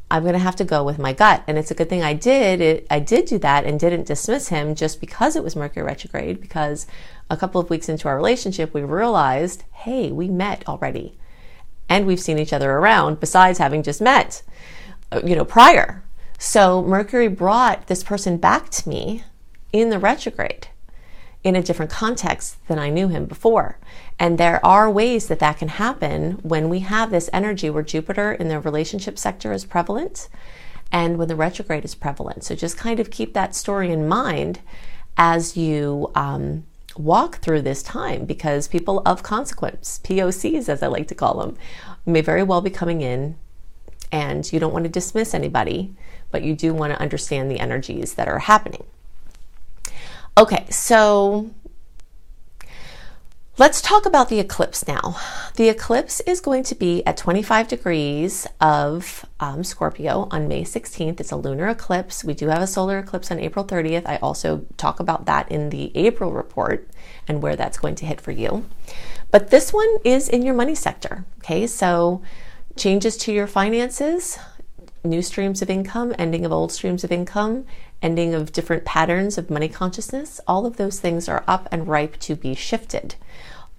I'm 0.09 0.24
going 0.24 0.33
to 0.33 0.39
have 0.39 0.55
to 0.57 0.63
go 0.63 0.83
with 0.83 1.00
my 1.00 1.13
gut. 1.13 1.43
And 1.47 1.57
it's 1.57 1.71
a 1.71 1.75
good 1.75 1.89
thing 1.89 2.03
I 2.03 2.13
did. 2.13 2.62
It, 2.62 2.88
I 2.89 3.00
did 3.00 3.25
do 3.25 3.38
that 3.39 3.65
and 3.65 3.79
didn't 3.79 4.05
dismiss 4.07 4.50
him 4.50 4.75
just 4.75 5.00
because 5.00 5.35
it 5.35 5.43
was 5.43 5.55
Mercury 5.55 5.85
retrograde, 5.85 6.39
because 6.39 6.85
a 7.29 7.38
couple 7.38 7.59
of 7.59 7.69
weeks 7.69 7.89
into 7.89 8.07
our 8.07 8.15
relationship, 8.15 8.74
we 8.74 8.81
realized, 8.81 9.63
hey, 9.71 10.12
we 10.12 10.29
met 10.29 10.67
already. 10.67 11.17
And 11.89 12.05
we've 12.05 12.19
seen 12.19 12.39
each 12.39 12.53
other 12.53 12.71
around 12.71 13.19
besides 13.19 13.59
having 13.59 13.83
just 13.83 14.01
met, 14.01 14.43
uh, 15.12 15.21
you 15.24 15.35
know, 15.35 15.45
prior. 15.45 16.03
So 16.38 16.83
Mercury 16.83 17.27
brought 17.27 17.88
this 17.88 18.03
person 18.03 18.38
back 18.38 18.69
to 18.69 18.89
me 18.89 19.24
in 19.71 19.89
the 19.89 20.00
retrograde 20.00 20.67
in 21.45 21.55
a 21.55 21.61
different 21.61 21.91
context 21.91 22.57
than 22.67 22.79
I 22.79 22.89
knew 22.89 23.07
him 23.07 23.25
before. 23.25 23.77
And 24.17 24.39
there 24.39 24.65
are 24.65 24.89
ways 24.89 25.27
that 25.27 25.37
that 25.39 25.59
can 25.59 25.67
happen 25.67 26.39
when 26.41 26.69
we 26.69 26.79
have 26.79 27.11
this 27.11 27.29
energy 27.31 27.69
where 27.69 27.83
Jupiter 27.83 28.33
in 28.33 28.47
the 28.47 28.59
relationship 28.59 29.19
sector 29.19 29.53
is 29.53 29.63
prevalent 29.63 30.27
and 30.91 31.19
when 31.19 31.27
the 31.27 31.35
retrograde 31.35 31.85
is 31.85 31.93
prevalent. 31.93 32.43
So 32.43 32.55
just 32.55 32.77
kind 32.77 32.99
of 32.99 33.11
keep 33.11 33.33
that 33.33 33.53
story 33.53 33.91
in 33.91 34.07
mind 34.07 34.59
as 35.17 35.55
you 35.55 36.11
um, 36.15 36.65
walk 36.97 37.37
through 37.37 37.61
this 37.61 37.83
time 37.83 38.25
because 38.25 38.67
people 38.67 39.03
of 39.05 39.21
consequence, 39.21 39.99
POCs 40.03 40.67
as 40.67 40.81
I 40.81 40.87
like 40.87 41.07
to 41.09 41.15
call 41.15 41.39
them, 41.41 41.57
may 42.07 42.21
very 42.21 42.41
well 42.41 42.61
be 42.61 42.71
coming 42.71 43.01
in 43.01 43.35
and 44.11 44.51
you 44.51 44.59
don't 44.59 44.73
want 44.73 44.85
to 44.85 44.89
dismiss 44.89 45.35
anybody, 45.35 45.93
but 46.31 46.41
you 46.41 46.55
do 46.55 46.73
want 46.73 46.91
to 46.91 46.99
understand 46.99 47.51
the 47.51 47.59
energies 47.59 48.15
that 48.15 48.27
are 48.27 48.39
happening. 48.39 48.83
Okay, 50.37 50.65
so 50.69 51.49
let's 53.57 53.81
talk 53.81 54.05
about 54.05 54.27
the 54.27 54.41
eclipse 54.41 54.85
now. 54.85 55.17
The 55.55 55.69
eclipse 55.69 56.19
is 56.27 56.41
going 56.41 56.63
to 56.63 56.75
be 56.75 57.05
at 57.05 57.15
25 57.15 57.69
degrees 57.69 58.45
of 58.59 59.25
um, 59.39 59.63
Scorpio 59.63 60.27
on 60.31 60.49
May 60.49 60.63
16th. 60.63 61.21
It's 61.21 61.31
a 61.31 61.37
lunar 61.37 61.69
eclipse. 61.69 62.25
We 62.25 62.33
do 62.33 62.49
have 62.49 62.61
a 62.61 62.67
solar 62.67 62.99
eclipse 62.99 63.31
on 63.31 63.39
April 63.39 63.63
30th. 63.63 64.05
I 64.05 64.17
also 64.17 64.65
talk 64.75 64.99
about 64.99 65.25
that 65.25 65.49
in 65.49 65.69
the 65.69 65.89
April 65.95 66.33
report 66.33 66.89
and 67.29 67.41
where 67.41 67.55
that's 67.55 67.77
going 67.77 67.95
to 67.95 68.05
hit 68.05 68.19
for 68.19 68.31
you. 68.31 68.65
But 69.31 69.51
this 69.51 69.71
one 69.71 69.99
is 70.03 70.27
in 70.27 70.41
your 70.41 70.53
money 70.53 70.75
sector. 70.75 71.23
Okay, 71.37 71.65
so 71.65 72.21
changes 72.75 73.15
to 73.19 73.31
your 73.31 73.47
finances, 73.47 74.37
new 75.05 75.21
streams 75.21 75.61
of 75.61 75.69
income, 75.69 76.13
ending 76.19 76.43
of 76.43 76.51
old 76.51 76.73
streams 76.73 77.05
of 77.05 77.11
income, 77.11 77.65
ending 78.01 78.33
of 78.33 78.51
different 78.51 78.85
patterns 78.85 79.37
of 79.37 79.49
money 79.49 79.69
consciousness, 79.69 80.39
all 80.47 80.65
of 80.65 80.77
those 80.77 80.99
things 80.99 81.27
are 81.27 81.43
up 81.47 81.67
and 81.71 81.87
ripe 81.87 82.17
to 82.19 82.35
be 82.35 82.53
shifted. 82.55 83.15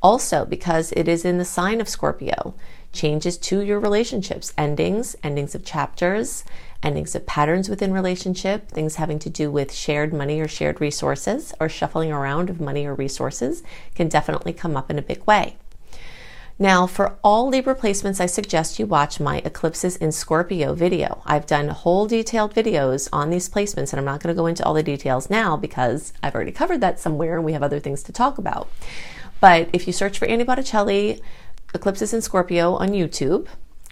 Also, 0.02 0.44
because 0.44 0.92
it 0.92 1.08
is 1.08 1.24
in 1.24 1.38
the 1.38 1.44
sign 1.44 1.80
of 1.80 1.88
Scorpio, 1.88 2.54
changes 2.92 3.36
to 3.36 3.60
your 3.60 3.80
relationships, 3.80 4.52
endings, 4.56 5.16
endings 5.22 5.54
of 5.54 5.64
chapters, 5.64 6.44
endings 6.82 7.14
of 7.14 7.26
patterns 7.26 7.68
within 7.68 7.92
relationship, 7.92 8.68
things 8.68 8.96
having 8.96 9.18
to 9.18 9.30
do 9.30 9.50
with 9.50 9.72
shared 9.72 10.12
money 10.12 10.40
or 10.40 10.48
shared 10.48 10.80
resources, 10.80 11.52
or 11.60 11.68
shuffling 11.68 12.12
around 12.12 12.50
of 12.50 12.60
money 12.60 12.86
or 12.86 12.94
resources 12.94 13.62
can 13.94 14.08
definitely 14.08 14.52
come 14.52 14.76
up 14.76 14.90
in 14.90 14.98
a 14.98 15.02
big 15.02 15.24
way. 15.26 15.56
Now, 16.58 16.86
for 16.86 17.18
all 17.22 17.48
Libra 17.48 17.74
placements, 17.74 18.18
I 18.18 18.24
suggest 18.24 18.78
you 18.78 18.86
watch 18.86 19.20
my 19.20 19.42
Eclipses 19.44 19.96
in 19.96 20.10
Scorpio 20.10 20.72
video. 20.72 21.20
I've 21.26 21.44
done 21.44 21.68
whole 21.68 22.06
detailed 22.06 22.54
videos 22.54 23.10
on 23.12 23.28
these 23.28 23.46
placements, 23.46 23.92
and 23.92 24.00
I'm 24.00 24.06
not 24.06 24.22
going 24.22 24.34
to 24.34 24.40
go 24.40 24.46
into 24.46 24.64
all 24.64 24.72
the 24.72 24.82
details 24.82 25.28
now 25.28 25.58
because 25.58 26.14
I've 26.22 26.34
already 26.34 26.52
covered 26.52 26.80
that 26.80 26.98
somewhere 26.98 27.36
and 27.36 27.44
we 27.44 27.52
have 27.52 27.62
other 27.62 27.78
things 27.78 28.02
to 28.04 28.12
talk 28.12 28.38
about. 28.38 28.70
But 29.38 29.68
if 29.74 29.86
you 29.86 29.92
search 29.92 30.18
for 30.18 30.24
Annie 30.24 30.44
Botticelli, 30.44 31.20
Eclipses 31.74 32.14
in 32.14 32.22
Scorpio 32.22 32.76
on 32.76 32.88
YouTube, 32.88 33.48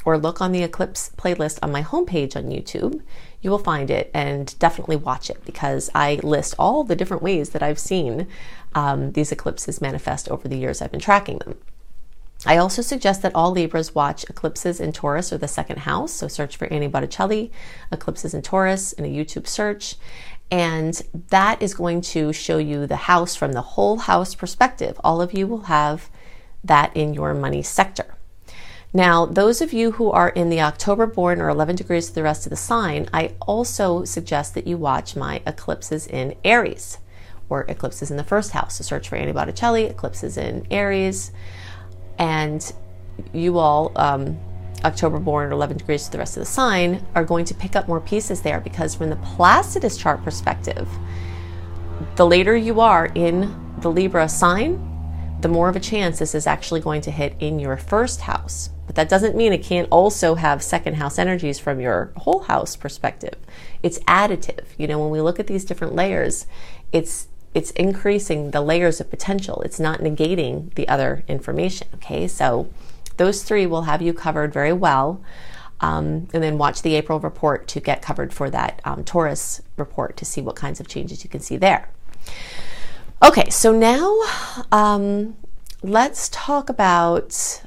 or 0.06 0.16
look 0.16 0.40
on 0.40 0.52
the 0.52 0.62
Eclipse 0.62 1.10
playlist 1.18 1.58
on 1.62 1.70
my 1.70 1.82
homepage 1.82 2.34
on 2.34 2.44
YouTube, 2.44 3.02
you 3.42 3.50
will 3.50 3.58
find 3.58 3.90
it 3.90 4.10
and 4.14 4.58
definitely 4.58 4.96
watch 4.96 5.28
it 5.28 5.44
because 5.44 5.90
I 5.94 6.14
list 6.22 6.54
all 6.58 6.82
the 6.82 6.96
different 6.96 7.22
ways 7.22 7.50
that 7.50 7.62
I've 7.62 7.78
seen 7.78 8.26
um, 8.74 9.12
these 9.12 9.32
eclipses 9.32 9.82
manifest 9.82 10.30
over 10.30 10.48
the 10.48 10.56
years 10.56 10.80
I've 10.80 10.92
been 10.92 11.00
tracking 11.00 11.38
them. 11.40 11.58
I 12.46 12.58
also 12.58 12.82
suggest 12.82 13.22
that 13.22 13.34
all 13.34 13.50
Libras 13.50 13.94
watch 13.94 14.24
eclipses 14.24 14.80
in 14.80 14.92
Taurus 14.92 15.32
or 15.32 15.38
the 15.38 15.48
second 15.48 15.80
house. 15.80 16.12
So 16.12 16.28
search 16.28 16.56
for 16.56 16.66
Annie 16.72 16.88
Botticelli, 16.88 17.50
eclipses 17.90 18.34
in 18.34 18.42
Taurus 18.42 18.92
in 18.92 19.04
a 19.04 19.08
YouTube 19.08 19.46
search. 19.46 19.96
And 20.50 21.00
that 21.30 21.62
is 21.62 21.74
going 21.74 22.02
to 22.02 22.32
show 22.32 22.58
you 22.58 22.86
the 22.86 22.96
house 22.96 23.34
from 23.34 23.52
the 23.52 23.62
whole 23.62 23.98
house 23.98 24.34
perspective. 24.34 25.00
All 25.02 25.22
of 25.22 25.32
you 25.32 25.46
will 25.46 25.62
have 25.62 26.10
that 26.62 26.94
in 26.96 27.14
your 27.14 27.34
money 27.34 27.62
sector. 27.62 28.14
Now, 28.92 29.26
those 29.26 29.60
of 29.60 29.72
you 29.72 29.92
who 29.92 30.10
are 30.12 30.28
in 30.28 30.50
the 30.50 30.60
October 30.60 31.06
born 31.06 31.40
or 31.40 31.48
11 31.48 31.76
degrees 31.76 32.06
to 32.08 32.14
the 32.14 32.22
rest 32.22 32.46
of 32.46 32.50
the 32.50 32.56
sign, 32.56 33.08
I 33.12 33.34
also 33.40 34.04
suggest 34.04 34.54
that 34.54 34.68
you 34.68 34.76
watch 34.76 35.16
my 35.16 35.42
eclipses 35.46 36.06
in 36.06 36.36
Aries 36.44 36.98
or 37.48 37.64
eclipses 37.68 38.10
in 38.12 38.16
the 38.16 38.22
first 38.22 38.52
house. 38.52 38.76
So 38.76 38.84
search 38.84 39.08
for 39.08 39.16
Annie 39.16 39.32
Botticelli, 39.32 39.84
eclipses 39.84 40.36
in 40.36 40.66
Aries 40.70 41.32
and 42.18 42.72
you 43.32 43.58
all, 43.58 43.92
um, 43.96 44.38
October 44.84 45.18
born 45.18 45.48
or 45.48 45.52
11 45.52 45.78
degrees 45.78 46.04
to 46.04 46.12
the 46.12 46.18
rest 46.18 46.36
of 46.36 46.40
the 46.40 46.46
sign, 46.46 47.04
are 47.14 47.24
going 47.24 47.44
to 47.46 47.54
pick 47.54 47.74
up 47.74 47.88
more 47.88 48.00
pieces 48.00 48.42
there 48.42 48.60
because 48.60 48.94
from 48.94 49.10
the 49.10 49.16
Placidus 49.16 49.96
chart 49.96 50.22
perspective, 50.22 50.88
the 52.16 52.26
later 52.26 52.56
you 52.56 52.80
are 52.80 53.06
in 53.14 53.54
the 53.80 53.90
Libra 53.90 54.28
sign, 54.28 54.90
the 55.40 55.48
more 55.48 55.68
of 55.68 55.76
a 55.76 55.80
chance 55.80 56.18
this 56.18 56.34
is 56.34 56.46
actually 56.46 56.80
going 56.80 57.00
to 57.02 57.10
hit 57.10 57.34
in 57.38 57.58
your 57.58 57.76
first 57.76 58.22
house. 58.22 58.70
But 58.86 58.96
that 58.96 59.08
doesn't 59.08 59.36
mean 59.36 59.52
it 59.52 59.62
can't 59.62 59.88
also 59.90 60.34
have 60.34 60.62
second 60.62 60.94
house 60.94 61.18
energies 61.18 61.58
from 61.58 61.80
your 61.80 62.12
whole 62.16 62.40
house 62.40 62.76
perspective. 62.76 63.34
It's 63.82 63.98
additive. 64.00 64.66
You 64.78 64.86
know, 64.86 64.98
when 64.98 65.10
we 65.10 65.20
look 65.20 65.40
at 65.40 65.46
these 65.46 65.64
different 65.64 65.94
layers, 65.94 66.46
it's 66.92 67.28
it's 67.54 67.70
increasing 67.72 68.50
the 68.50 68.60
layers 68.60 69.00
of 69.00 69.08
potential. 69.08 69.62
It's 69.62 69.80
not 69.80 70.00
negating 70.00 70.74
the 70.74 70.88
other 70.88 71.24
information. 71.28 71.88
Okay, 71.94 72.26
so 72.26 72.68
those 73.16 73.44
three 73.44 73.64
will 73.64 73.82
have 73.82 74.02
you 74.02 74.12
covered 74.12 74.52
very 74.52 74.72
well. 74.72 75.22
Um, 75.80 76.28
and 76.32 76.42
then 76.42 76.58
watch 76.58 76.82
the 76.82 76.94
April 76.94 77.20
report 77.20 77.68
to 77.68 77.80
get 77.80 78.00
covered 78.00 78.32
for 78.32 78.48
that 78.50 78.80
um, 78.84 79.04
Taurus 79.04 79.60
report 79.76 80.16
to 80.16 80.24
see 80.24 80.40
what 80.40 80.56
kinds 80.56 80.80
of 80.80 80.88
changes 80.88 81.24
you 81.24 81.30
can 81.30 81.40
see 81.40 81.56
there. 81.56 81.90
Okay, 83.22 83.50
so 83.50 83.72
now 83.72 84.18
um, 84.72 85.36
let's 85.82 86.28
talk 86.30 86.68
about 86.68 87.62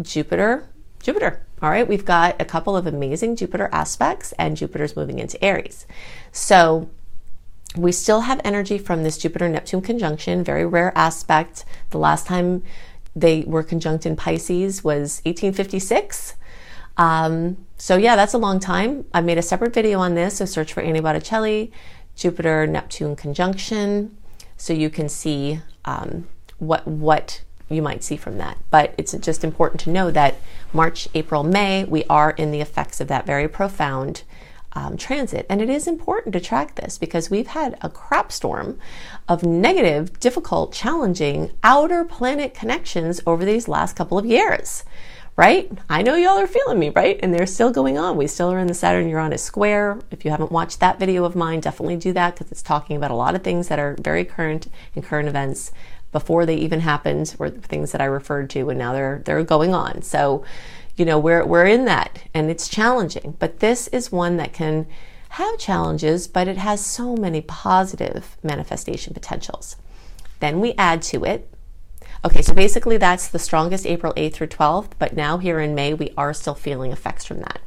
Jupiter. 0.00 0.68
Jupiter. 1.02 1.46
All 1.62 1.70
right, 1.70 1.86
we've 1.86 2.04
got 2.04 2.40
a 2.40 2.44
couple 2.44 2.76
of 2.76 2.86
amazing 2.86 3.36
Jupiter 3.36 3.68
aspects, 3.72 4.32
and 4.32 4.56
Jupiter's 4.56 4.96
moving 4.96 5.18
into 5.18 5.42
Aries. 5.44 5.86
So 6.32 6.88
we 7.76 7.92
still 7.92 8.22
have 8.22 8.40
energy 8.44 8.78
from 8.78 9.02
this 9.02 9.18
Jupiter 9.18 9.48
Neptune 9.48 9.82
conjunction, 9.82 10.42
very 10.42 10.66
rare 10.66 10.92
aspect. 10.96 11.64
The 11.90 11.98
last 11.98 12.26
time 12.26 12.62
they 13.14 13.42
were 13.42 13.62
conjunct 13.62 14.06
in 14.06 14.16
Pisces 14.16 14.82
was 14.84 15.20
1856. 15.24 16.34
Um, 16.96 17.58
so, 17.76 17.96
yeah, 17.96 18.16
that's 18.16 18.34
a 18.34 18.38
long 18.38 18.58
time. 18.58 19.04
I 19.12 19.20
made 19.20 19.38
a 19.38 19.42
separate 19.42 19.74
video 19.74 20.00
on 20.00 20.14
this, 20.14 20.38
so 20.38 20.44
search 20.44 20.72
for 20.72 20.80
Annie 20.80 21.00
Botticelli 21.00 21.70
Jupiter 22.14 22.66
Neptune 22.66 23.14
conjunction, 23.14 24.16
so 24.56 24.72
you 24.72 24.88
can 24.88 25.08
see 25.08 25.60
um, 25.84 26.26
what 26.58 26.86
what 26.88 27.42
you 27.68 27.82
might 27.82 28.02
see 28.02 28.16
from 28.16 28.38
that. 28.38 28.56
But 28.70 28.94
it's 28.96 29.12
just 29.12 29.44
important 29.44 29.80
to 29.82 29.90
know 29.90 30.10
that 30.10 30.36
March, 30.72 31.08
April, 31.14 31.42
May, 31.42 31.84
we 31.84 32.04
are 32.04 32.30
in 32.30 32.52
the 32.52 32.60
effects 32.60 33.00
of 33.00 33.08
that 33.08 33.26
very 33.26 33.48
profound 33.48 34.22
um, 34.76 34.98
transit. 34.98 35.46
And 35.48 35.62
it 35.62 35.70
is 35.70 35.88
important 35.88 36.34
to 36.34 36.40
track 36.40 36.74
this 36.74 36.98
because 36.98 37.30
we've 37.30 37.46
had 37.46 37.78
a 37.80 37.88
crap 37.88 38.30
storm 38.30 38.78
of 39.26 39.42
negative, 39.42 40.20
difficult, 40.20 40.72
challenging 40.72 41.50
outer 41.64 42.04
planet 42.04 42.52
connections 42.52 43.20
over 43.26 43.44
these 43.44 43.68
last 43.68 43.96
couple 43.96 44.18
of 44.18 44.26
years. 44.26 44.84
Right? 45.34 45.70
I 45.90 46.00
know 46.00 46.14
y'all 46.14 46.38
are 46.38 46.46
feeling 46.46 46.78
me, 46.78 46.90
right? 46.90 47.20
And 47.22 47.34
they're 47.34 47.46
still 47.46 47.70
going 47.70 47.98
on. 47.98 48.16
We 48.16 48.26
still 48.26 48.50
are 48.52 48.58
in 48.58 48.68
the 48.68 48.74
Saturn 48.74 49.08
Uranus 49.08 49.42
square. 49.42 49.98
If 50.10 50.24
you 50.24 50.30
haven't 50.30 50.52
watched 50.52 50.80
that 50.80 50.98
video 50.98 51.24
of 51.24 51.36
mine, 51.36 51.60
definitely 51.60 51.96
do 51.96 52.14
that 52.14 52.34
because 52.34 52.50
it's 52.50 52.62
talking 52.62 52.96
about 52.96 53.10
a 53.10 53.14
lot 53.14 53.34
of 53.34 53.42
things 53.42 53.68
that 53.68 53.78
are 53.78 53.96
very 54.00 54.24
current 54.24 54.68
in 54.94 55.02
current 55.02 55.28
events 55.28 55.72
before 56.12 56.46
they 56.46 56.56
even 56.56 56.80
happened 56.80 57.34
were 57.38 57.50
things 57.50 57.92
that 57.92 58.00
I 58.00 58.06
referred 58.06 58.48
to 58.50 58.70
and 58.70 58.78
now 58.78 58.94
they're 58.94 59.20
they're 59.26 59.44
going 59.44 59.74
on. 59.74 60.00
So, 60.00 60.42
you 60.96 61.04
know, 61.04 61.18
we're 61.18 61.44
we're 61.44 61.66
in 61.66 61.84
that 61.84 62.22
and 62.32 62.50
it's 62.50 62.68
challenging, 62.68 63.36
but 63.38 63.60
this 63.60 63.88
is 63.88 64.10
one 64.10 64.36
that 64.38 64.52
can 64.52 64.86
have 65.30 65.58
challenges, 65.58 66.26
but 66.26 66.48
it 66.48 66.56
has 66.56 66.84
so 66.84 67.16
many 67.16 67.42
positive 67.42 68.36
manifestation 68.42 69.12
potentials. 69.12 69.76
Then 70.40 70.60
we 70.60 70.72
add 70.74 71.02
to 71.02 71.24
it. 71.24 71.50
Okay, 72.24 72.42
so 72.42 72.54
basically 72.54 72.96
that's 72.96 73.28
the 73.28 73.38
strongest 73.38 73.86
April 73.86 74.12
8th 74.14 74.34
through 74.34 74.46
12th, 74.48 74.92
but 74.98 75.14
now 75.14 75.38
here 75.38 75.60
in 75.60 75.74
May 75.74 75.92
we 75.92 76.12
are 76.16 76.32
still 76.32 76.54
feeling 76.54 76.92
effects 76.92 77.24
from 77.24 77.40
that. 77.40 77.60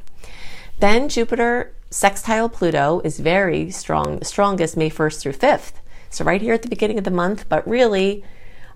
Then 0.80 1.08
Jupiter 1.08 1.72
sextile 1.90 2.48
Pluto 2.48 3.00
is 3.04 3.20
very 3.20 3.70
strong, 3.70 4.22
strongest 4.24 4.76
May 4.76 4.90
1st 4.90 5.20
through 5.20 5.32
5th. 5.34 5.72
So 6.08 6.24
right 6.24 6.42
here 6.42 6.54
at 6.54 6.62
the 6.62 6.68
beginning 6.68 6.98
of 6.98 7.04
the 7.04 7.10
month, 7.10 7.48
but 7.48 7.66
really 7.68 8.24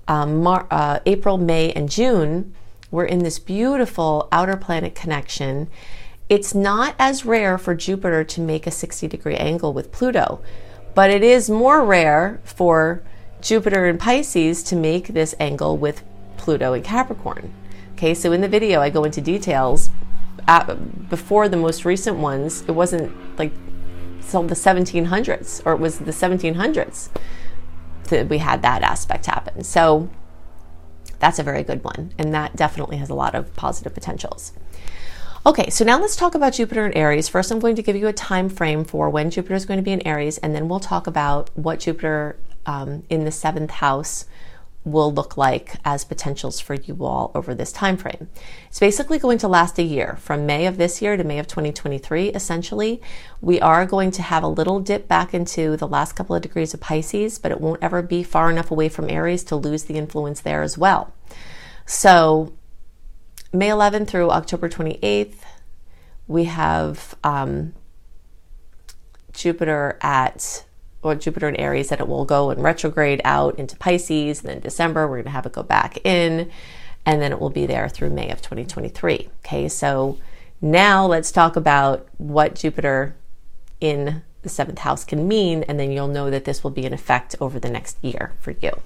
um, 0.07 0.43
Mar- 0.43 0.67
uh, 0.71 1.01
April, 1.07 1.39
May, 1.39 1.73
and 1.73 1.91
June, 1.91 2.55
we're 2.95 3.05
in 3.05 3.25
this 3.25 3.41
beautiful 3.41 4.29
outer 4.31 4.57
planet 4.57 4.95
connection. 4.95 5.69
It's 6.29 6.55
not 6.55 6.95
as 6.97 7.27
rare 7.27 7.59
for 7.59 7.75
Jupiter 7.75 8.23
to 8.23 8.41
make 8.41 8.69
a 8.69 8.71
60 8.71 9.09
degree 9.09 9.35
angle 9.35 9.73
with 9.73 9.91
Pluto, 9.91 10.41
but 10.95 11.11
it 11.11 11.25
is 11.25 11.51
more 11.51 11.85
rare 11.85 12.41
for 12.45 13.03
Jupiter 13.41 13.87
and 13.87 13.99
Pisces 13.99 14.63
to 14.63 14.77
make 14.77 15.09
this 15.09 15.35
angle 15.41 15.77
with 15.77 16.05
Pluto 16.37 16.73
and 16.73 16.85
Capricorn. 16.85 17.53
Okay, 17.95 18.15
so 18.15 18.31
in 18.31 18.41
the 18.41 18.49
video, 18.49 18.81
I 18.81 18.91
go 18.91 19.03
into 19.03 19.21
details. 19.21 19.91
At, 20.47 21.09
before 21.11 21.49
the 21.49 21.57
most 21.57 21.85
recent 21.85 22.19
ones, 22.19 22.63
it 22.63 22.73
wasn't 22.73 23.13
like 23.39 23.53
so 24.21 24.47
the 24.47 24.55
1700s, 24.55 25.63
or 25.67 25.73
it 25.73 25.81
was 25.81 25.99
the 25.99 26.13
1700s 26.13 27.09
that 28.05 28.29
we 28.29 28.39
had 28.39 28.63
that 28.63 28.83
aspect 28.83 29.27
happen. 29.27 29.65
So 29.65 30.09
that's 31.25 31.39
a 31.39 31.43
very 31.43 31.63
good 31.63 31.83
one. 31.83 32.13
And 32.19 32.35
that 32.35 32.55
definitely 32.55 32.99
has 32.99 33.09
a 33.09 33.15
lot 33.15 33.35
of 33.35 33.55
positive 33.57 33.95
potentials. 33.95 34.53
Okay, 35.47 35.71
so 35.71 35.83
now 35.83 35.99
let's 35.99 36.17
talk 36.17 36.35
about 36.35 36.53
Jupiter 36.53 36.85
and 36.85 36.95
Aries. 36.95 37.31
First, 37.31 37.51
I'm 37.51 37.61
going 37.61 37.77
to 37.77 37.83
give 37.83 37.97
you 37.97 38.09
a 38.09 38.13
time 38.13 38.51
frame 38.51 38.85
for 38.85 39.09
when 39.09 39.31
Jupiter 39.31 39.55
is 39.55 39.65
going 39.65 39.79
to 39.79 39.83
be 39.83 39.93
in 39.93 40.07
Aries, 40.07 40.37
and 40.39 40.55
then 40.55 40.69
we'll 40.69 40.81
talk 40.81 41.07
about 41.07 41.49
what 41.55 41.81
Jupiter 41.81 42.37
um, 42.67 43.05
in 43.09 43.25
the 43.25 43.31
seventh 43.31 43.71
house 43.71 44.27
will 44.85 45.13
look 45.13 45.37
like 45.37 45.77
as 45.85 46.05
potentials 46.05 46.61
for 46.61 46.75
you 46.75 47.05
all 47.05 47.31
over 47.35 47.55
this 47.55 47.73
time 47.73 47.97
frame. 47.97 48.29
It's 48.69 48.81
basically 48.81 49.19
going 49.19 49.39
to 49.39 49.49
last 49.49 49.79
a 49.79 49.83
year 49.83 50.17
from 50.21 50.45
May 50.45 50.67
of 50.67 50.77
this 50.77 51.01
year 51.01 51.17
to 51.17 51.25
May 51.25 51.39
of 51.39 51.47
2023 51.47 52.29
essentially. 52.29 53.01
We 53.41 53.61
are 53.61 53.87
going 53.87 54.11
to 54.13 54.23
have 54.23 54.43
a 54.43 54.49
little 54.49 54.81
dip 54.81 55.09
back 55.09 55.33
into 55.33 55.77
the 55.77 55.89
last 55.89 56.13
couple 56.13 56.37
of 56.37 56.43
degrees 56.43 56.75
of 56.75 56.81
Pisces, 56.81 57.39
but 57.39 57.51
it 57.51 57.61
won't 57.61 57.83
ever 57.83 58.03
be 58.03 58.23
far 58.23 58.51
enough 58.51 58.71
away 58.71 58.91
from 58.91 59.09
Aries 59.09 59.43
to 59.45 59.57
lose 59.57 59.85
the 59.85 59.95
influence 59.95 60.41
there 60.41 60.63
as 60.63 60.77
well. 60.77 61.15
So 61.87 62.53
May 63.53 63.69
11th 63.69 64.09
through 64.09 64.31
October 64.31 64.69
28th, 64.69 65.37
we 66.27 66.45
have 66.45 67.15
um, 67.25 67.73
Jupiter 69.33 69.99
at 70.01 70.65
or 71.05 71.15
Jupiter 71.15 71.49
in 71.49 71.57
Aries 71.57 71.89
that 71.89 72.01
it 72.01 72.09
will 72.09 72.25
go 72.25 72.51
and 72.51 72.63
retrograde 72.63 73.21
out 73.25 73.59
into 73.59 73.77
Pisces. 73.77 74.41
And 74.41 74.49
then 74.49 74.61
December, 74.61 75.07
we're 75.07 75.17
going 75.17 75.25
to 75.25 75.31
have 75.31 75.47
it 75.47 75.53
go 75.53 75.63
back 75.63 75.99
in. 76.05 76.51
And 77.07 77.21
then 77.21 77.33
it 77.33 77.41
will 77.41 77.51
be 77.51 77.67
there 77.67 77.89
through 77.89 78.11
May 78.11 78.31
of 78.31 78.41
2023. 78.41 79.29
Okay, 79.45 79.69
so 79.69 80.19
now 80.61 81.07
let's 81.07 81.31
talk 81.31 81.57
about 81.57 82.07
what 82.17 82.55
Jupiter 82.55 83.15
in 83.81 84.23
the 84.43 84.49
seventh 84.49 84.79
house 84.81 85.05
can 85.05 85.29
mean. 85.29 85.63
And 85.65 85.79
then 85.79 85.91
you'll 85.91 86.09
know 86.09 86.31
that 86.31 86.45
this 86.45 86.65
will 86.65 86.71
be 86.71 86.87
in 86.87 86.95
effect 86.95 87.37
over 87.41 87.61
the 87.61 87.71
next 87.71 88.03
year 88.03 88.33
for 88.41 88.53
you. 88.53 88.81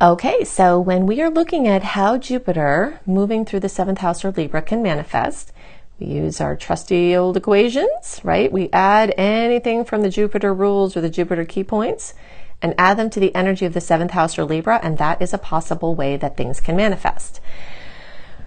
Okay, 0.00 0.44
so 0.44 0.78
when 0.78 1.06
we 1.06 1.20
are 1.20 1.28
looking 1.28 1.66
at 1.66 1.82
how 1.82 2.18
Jupiter 2.18 3.00
moving 3.04 3.44
through 3.44 3.60
the 3.60 3.68
seventh 3.68 3.98
house 3.98 4.24
or 4.24 4.30
Libra 4.30 4.62
can 4.62 4.80
manifest, 4.80 5.52
we 5.98 6.06
use 6.06 6.40
our 6.40 6.54
trusty 6.54 7.16
old 7.16 7.36
equations, 7.36 8.20
right? 8.22 8.50
We 8.50 8.70
add 8.72 9.12
anything 9.16 9.84
from 9.84 10.02
the 10.02 10.10
Jupiter 10.10 10.54
rules 10.54 10.96
or 10.96 11.00
the 11.00 11.10
Jupiter 11.10 11.44
key 11.44 11.64
points 11.64 12.14
and 12.62 12.74
add 12.78 12.96
them 12.96 13.10
to 13.10 13.20
the 13.20 13.34
energy 13.34 13.66
of 13.66 13.74
the 13.74 13.80
seventh 13.80 14.12
house 14.12 14.38
or 14.38 14.44
Libra, 14.44 14.80
and 14.82 14.98
that 14.98 15.22
is 15.22 15.32
a 15.32 15.38
possible 15.38 15.94
way 15.94 16.16
that 16.16 16.36
things 16.36 16.60
can 16.60 16.76
manifest. 16.76 17.40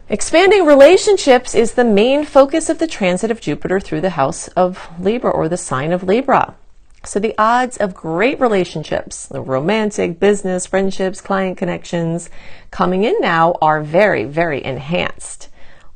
Expanding 0.10 0.66
relationships 0.66 1.56
is 1.56 1.74
the 1.74 1.86
main 1.86 2.26
focus 2.26 2.70
of 2.70 2.80
the 2.80 2.88
transit 2.88 3.32
of 3.32 3.40
Jupiter 3.40 3.80
through 3.80 4.02
the 4.02 4.10
house 4.12 4.50
of 4.50 4.90
Libra 5.00 5.32
or 5.32 5.48
the 5.48 5.56
sign 5.56 5.94
of 5.94 6.04
Libra. 6.04 6.56
So 7.04 7.20
the 7.20 7.34
odds 7.38 7.78
of 7.78 7.94
great 7.94 8.40
relationships, 8.40 9.26
the 9.26 9.42
romantic, 9.42 10.20
business, 10.20 10.66
friendships, 10.66 11.22
client 11.22 11.58
connections 11.58 12.30
coming 12.70 13.06
in 13.06 13.16
now 13.22 13.56
are 13.62 13.82
very, 13.82 14.26
very 14.26 14.64
enhanced. 14.64 15.48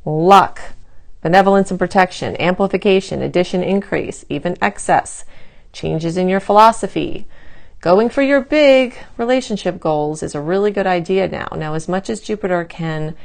Luck, 0.05 0.61
benevolence 1.25 1.71
and 1.71 1.79
protection, 1.79 2.39
amplification, 2.39 3.23
addition, 3.23 3.63
increase, 3.63 4.23
even 4.29 4.55
excess, 4.61 5.25
changes 5.73 6.17
in 6.17 6.29
your 6.29 6.39
philosophy. 6.39 7.25
Going 7.81 8.09
for 8.09 8.21
your 8.21 8.41
big 8.41 8.95
relationship 9.17 9.79
goals 9.79 10.21
is 10.21 10.35
a 10.35 10.39
really 10.39 10.69
good 10.69 10.85
idea 10.85 11.27
now. 11.27 11.47
Now, 11.55 11.73
as 11.73 11.87
much 11.87 12.11
as 12.11 12.21
Jupiter 12.21 12.63
can 12.63 13.15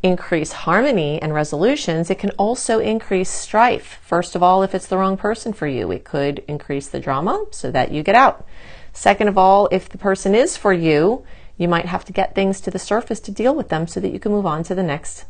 increase 0.00 0.52
harmony 0.52 1.20
and 1.20 1.34
resolutions, 1.34 2.08
it 2.08 2.20
can 2.20 2.30
also 2.38 2.78
increase 2.78 3.28
strife. 3.28 3.98
First 4.00 4.36
of 4.36 4.44
all, 4.44 4.62
if 4.62 4.72
it's 4.72 4.86
the 4.86 4.96
wrong 4.96 5.16
person 5.16 5.52
for 5.52 5.66
you, 5.66 5.90
it 5.90 6.04
could 6.04 6.44
increase 6.46 6.86
the 6.86 7.00
drama 7.00 7.46
so 7.50 7.72
that 7.72 7.90
you 7.90 8.04
get 8.04 8.14
out. 8.14 8.46
Second 8.92 9.26
of 9.26 9.36
all, 9.36 9.68
if 9.72 9.88
the 9.88 9.98
person 9.98 10.36
is 10.36 10.56
for 10.56 10.72
you, 10.72 11.24
you 11.58 11.66
might 11.66 11.86
have 11.86 12.04
to 12.04 12.12
get 12.12 12.36
things 12.36 12.60
to 12.60 12.70
the 12.70 12.78
surface 12.78 13.18
to 13.18 13.32
deal 13.32 13.56
with 13.56 13.70
them 13.70 13.88
so 13.88 13.98
that 13.98 14.12
you 14.12 14.20
can 14.20 14.30
move 14.30 14.46
on 14.46 14.62
to 14.62 14.74
the 14.76 14.84
next 14.84 15.24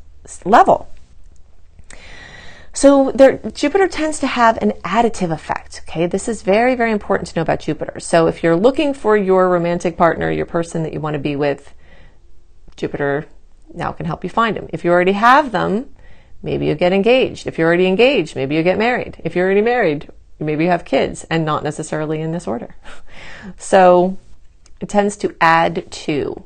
level. 0.45 0.87
So 2.73 3.11
there, 3.13 3.39
Jupiter 3.39 3.89
tends 3.89 4.21
to 4.21 4.27
have 4.27 4.57
an 4.63 4.73
additive 4.85 5.33
effect. 5.33 5.83
Okay, 5.89 6.07
this 6.07 6.29
is 6.29 6.43
very, 6.43 6.75
very 6.75 6.93
important 6.93 7.29
to 7.29 7.37
know 7.37 7.43
about 7.43 7.61
Jupiter. 7.61 7.99
So 7.99 8.27
if 8.27 8.43
you're 8.43 8.57
looking 8.57 8.95
for 8.95 9.17
your 9.17 9.49
romantic 9.49 9.97
partner, 9.97 10.31
your 10.31 10.47
person 10.47 10.83
that 10.85 10.93
you 10.93 11.01
want 11.01 11.15
to 11.15 11.21
be 11.21 11.35
with, 11.35 11.75
Jupiter 12.77 13.27
now 13.75 13.93
can 13.93 14.07
help 14.07 14.23
you 14.23 14.31
find 14.31 14.57
them. 14.57 14.69
If 14.73 14.85
you 14.85 14.93
already 14.93 15.13
have 15.13 15.53
them, 15.53 15.93
maybe 16.43 16.67
you 16.67 16.75
get 16.75 16.93
engaged. 16.93 17.47
If 17.47 17.59
you're 17.59 17.67
already 17.67 17.87
engaged, 17.87 18.37
maybe 18.37 18.55
you 18.55 18.63
get 18.63 18.79
married. 18.79 19.21
If 19.25 19.35
you're 19.35 19.47
already 19.47 19.63
married, 19.63 20.09
maybe 20.39 20.65
you 20.65 20.71
have 20.71 20.85
kids, 20.85 21.25
and 21.25 21.45
not 21.45 21.65
necessarily 21.65 22.21
in 22.21 22.33
this 22.33 22.47
order. 22.47 22.77
So 23.57 24.19
it 24.81 24.91
tends 24.91 25.17
to 25.19 25.35
add 25.41 25.91
to. 25.91 26.45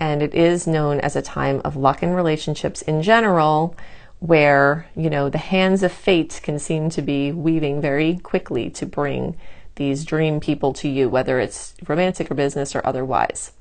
And 0.00 0.22
it 0.22 0.34
is 0.34 0.66
known 0.66 1.00
as 1.00 1.16
a 1.16 1.20
time 1.22 1.60
of 1.64 1.76
luck 1.76 2.02
in 2.02 2.14
relationships 2.14 2.80
in 2.82 3.02
general 3.02 3.76
where, 4.18 4.86
you 4.96 5.10
know, 5.10 5.28
the 5.28 5.38
hands 5.38 5.82
of 5.82 5.92
fate 5.92 6.40
can 6.42 6.58
seem 6.58 6.88
to 6.90 7.02
be 7.02 7.32
weaving 7.32 7.80
very 7.80 8.18
quickly 8.18 8.70
to 8.70 8.86
bring 8.86 9.36
these 9.76 10.04
dream 10.04 10.40
people 10.40 10.72
to 10.72 10.88
you, 10.88 11.08
whether 11.08 11.38
it's 11.38 11.74
romantic 11.86 12.30
or 12.30 12.34
business 12.34 12.74
or 12.74 12.86
otherwise. 12.86 13.52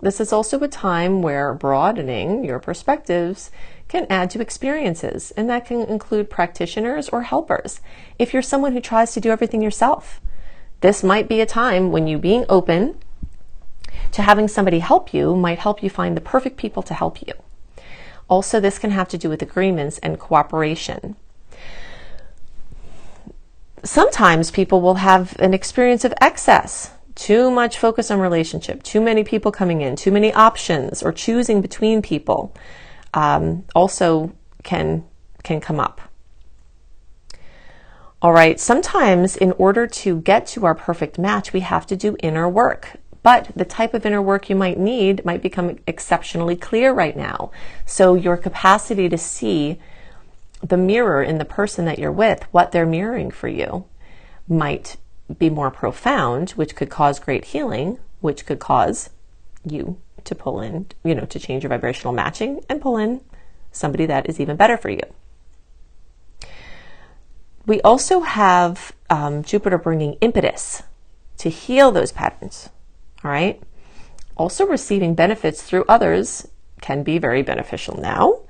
This 0.00 0.20
is 0.20 0.32
also 0.32 0.60
a 0.60 0.68
time 0.68 1.22
where 1.22 1.54
broadening 1.54 2.44
your 2.44 2.58
perspectives 2.58 3.50
can 3.88 4.06
add 4.10 4.30
to 4.30 4.40
experiences, 4.40 5.32
and 5.32 5.48
that 5.50 5.66
can 5.66 5.80
include 5.82 6.30
practitioners 6.30 7.08
or 7.08 7.22
helpers. 7.22 7.80
If 8.18 8.32
you're 8.32 8.42
someone 8.42 8.72
who 8.72 8.80
tries 8.80 9.12
to 9.14 9.20
do 9.20 9.30
everything 9.30 9.62
yourself, 9.62 10.20
this 10.80 11.02
might 11.02 11.28
be 11.28 11.40
a 11.40 11.46
time 11.46 11.90
when 11.90 12.06
you 12.06 12.18
being 12.18 12.44
open 12.48 12.98
to 14.12 14.22
having 14.22 14.46
somebody 14.46 14.78
help 14.78 15.14
you 15.14 15.34
might 15.34 15.58
help 15.58 15.82
you 15.82 15.90
find 15.90 16.16
the 16.16 16.20
perfect 16.20 16.56
people 16.56 16.82
to 16.82 16.94
help 16.94 17.22
you. 17.22 17.32
Also, 18.28 18.60
this 18.60 18.78
can 18.78 18.90
have 18.90 19.08
to 19.08 19.18
do 19.18 19.28
with 19.28 19.42
agreements 19.42 19.98
and 19.98 20.18
cooperation. 20.18 21.16
Sometimes 23.82 24.50
people 24.50 24.80
will 24.80 24.94
have 24.94 25.36
an 25.38 25.52
experience 25.52 26.04
of 26.04 26.14
excess, 26.20 26.92
too 27.14 27.50
much 27.50 27.78
focus 27.78 28.10
on 28.10 28.18
relationship, 28.18 28.82
too 28.82 29.00
many 29.00 29.24
people 29.24 29.52
coming 29.52 29.82
in, 29.82 29.94
too 29.94 30.10
many 30.10 30.32
options, 30.32 31.02
or 31.02 31.12
choosing 31.12 31.60
between 31.60 32.00
people. 32.00 32.54
Um, 33.12 33.64
also 33.74 34.32
can 34.62 35.04
can 35.42 35.60
come 35.60 35.78
up. 35.78 36.00
All 38.22 38.32
right, 38.32 38.58
sometimes 38.58 39.36
in 39.36 39.52
order 39.52 39.86
to 39.86 40.22
get 40.22 40.46
to 40.48 40.64
our 40.64 40.74
perfect 40.74 41.18
match, 41.18 41.52
we 41.52 41.60
have 41.60 41.86
to 41.88 41.94
do 41.94 42.16
inner 42.22 42.48
work. 42.48 42.96
But 43.24 43.50
the 43.56 43.64
type 43.64 43.94
of 43.94 44.04
inner 44.04 44.22
work 44.22 44.50
you 44.50 44.54
might 44.54 44.78
need 44.78 45.24
might 45.24 45.42
become 45.42 45.78
exceptionally 45.86 46.56
clear 46.56 46.92
right 46.92 47.16
now. 47.16 47.50
So 47.86 48.14
your 48.14 48.36
capacity 48.36 49.08
to 49.08 49.16
see 49.18 49.80
the 50.62 50.76
mirror 50.76 51.22
in 51.22 51.38
the 51.38 51.44
person 51.46 51.86
that 51.86 51.98
you're 51.98 52.12
with, 52.12 52.44
what 52.52 52.70
they're 52.70 52.86
mirroring 52.86 53.30
for 53.30 53.48
you, 53.48 53.86
might 54.46 54.98
be 55.38 55.48
more 55.48 55.70
profound, 55.70 56.50
which 56.50 56.76
could 56.76 56.90
cause 56.90 57.18
great 57.18 57.46
healing, 57.46 57.98
which 58.20 58.44
could 58.44 58.58
cause 58.58 59.08
you 59.64 59.96
to 60.24 60.34
pull 60.34 60.60
in, 60.60 60.86
you 61.02 61.14
know, 61.14 61.24
to 61.24 61.40
change 61.40 61.62
your 61.62 61.70
vibrational 61.70 62.12
matching 62.12 62.62
and 62.68 62.82
pull 62.82 62.98
in 62.98 63.22
somebody 63.72 64.04
that 64.04 64.28
is 64.28 64.38
even 64.38 64.56
better 64.56 64.76
for 64.76 64.90
you. 64.90 65.02
We 67.64 67.80
also 67.80 68.20
have 68.20 68.92
um, 69.08 69.42
Jupiter 69.42 69.78
bringing 69.78 70.14
impetus 70.20 70.82
to 71.38 71.48
heal 71.48 71.90
those 71.90 72.12
patterns. 72.12 72.68
All 73.24 73.30
right. 73.30 73.60
Also, 74.36 74.66
receiving 74.66 75.14
benefits 75.14 75.62
through 75.62 75.84
others 75.88 76.48
can 76.80 77.02
be 77.02 77.18
very 77.18 77.42
beneficial 77.42 77.96
now. 77.96 78.40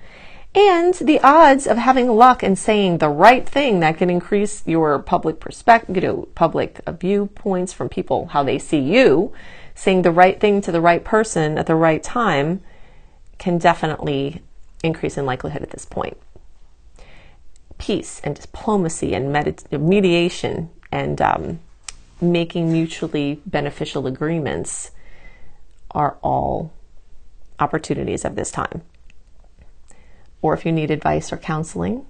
And 0.54 0.94
the 0.94 1.20
odds 1.20 1.66
of 1.66 1.78
having 1.78 2.08
luck 2.08 2.42
and 2.42 2.58
saying 2.58 2.98
the 2.98 3.08
right 3.08 3.48
thing 3.48 3.80
that 3.80 3.98
can 3.98 4.08
increase 4.08 4.62
your 4.66 4.98
public 5.00 5.40
perspective, 5.40 5.96
you 5.96 6.02
know, 6.02 6.28
public 6.34 6.80
viewpoints 7.00 7.72
from 7.72 7.88
people, 7.88 8.26
how 8.26 8.42
they 8.44 8.58
see 8.58 8.78
you, 8.78 9.32
saying 9.74 10.02
the 10.02 10.12
right 10.12 10.40
thing 10.40 10.60
to 10.62 10.72
the 10.72 10.80
right 10.80 11.04
person 11.04 11.58
at 11.58 11.66
the 11.66 11.74
right 11.74 12.02
time 12.02 12.60
can 13.38 13.58
definitely 13.58 14.42
increase 14.82 15.18
in 15.18 15.26
likelihood 15.26 15.62
at 15.62 15.70
this 15.70 15.84
point. 15.84 16.16
Peace 17.78 18.20
and 18.22 18.36
diplomacy 18.36 19.12
and 19.12 19.32
mediation 19.72 20.70
and 20.92 21.20
um, 21.20 21.58
making 22.20 22.72
mutually 22.72 23.40
beneficial 23.46 24.06
agreements 24.06 24.90
are 25.90 26.16
all 26.22 26.72
opportunities 27.58 28.24
of 28.24 28.34
this 28.34 28.50
time 28.50 28.82
or 30.44 30.52
if 30.52 30.66
you 30.66 30.72
need 30.72 30.90
advice 30.90 31.32
or 31.32 31.38
counseling, 31.38 32.04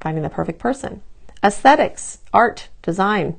finding 0.00 0.22
the 0.22 0.30
perfect 0.30 0.58
person. 0.58 1.02
Aesthetics, 1.44 2.20
art, 2.32 2.70
design, 2.80 3.38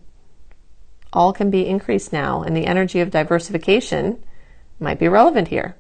all 1.12 1.34
can 1.34 1.50
be 1.50 1.66
increased 1.66 2.14
now, 2.14 2.44
and 2.44 2.56
the 2.56 2.68
energy 2.68 3.00
of 3.00 3.10
diversification 3.10 4.24
might 4.80 5.00
be 5.00 5.08
relevant 5.08 5.48
here. 5.48 5.76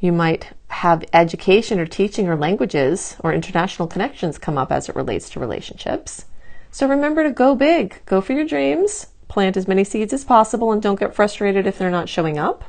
You 0.00 0.10
might 0.10 0.54
have 0.68 1.04
education 1.12 1.78
or 1.78 1.84
teaching 1.84 2.30
or 2.30 2.36
languages 2.36 3.16
or 3.20 3.34
international 3.34 3.88
connections 3.88 4.38
come 4.38 4.56
up 4.56 4.72
as 4.72 4.88
it 4.88 4.96
relates 4.96 5.28
to 5.30 5.40
relationships. 5.40 6.24
So 6.72 6.88
remember 6.88 7.22
to 7.22 7.30
go 7.30 7.54
big, 7.54 8.00
go 8.06 8.22
for 8.22 8.32
your 8.32 8.46
dreams, 8.46 9.08
plant 9.28 9.58
as 9.58 9.68
many 9.68 9.84
seeds 9.84 10.14
as 10.14 10.24
possible, 10.24 10.72
and 10.72 10.80
don't 10.80 10.98
get 10.98 11.14
frustrated 11.14 11.66
if 11.66 11.76
they're 11.76 11.90
not 11.90 12.08
showing 12.08 12.38
up 12.38 12.64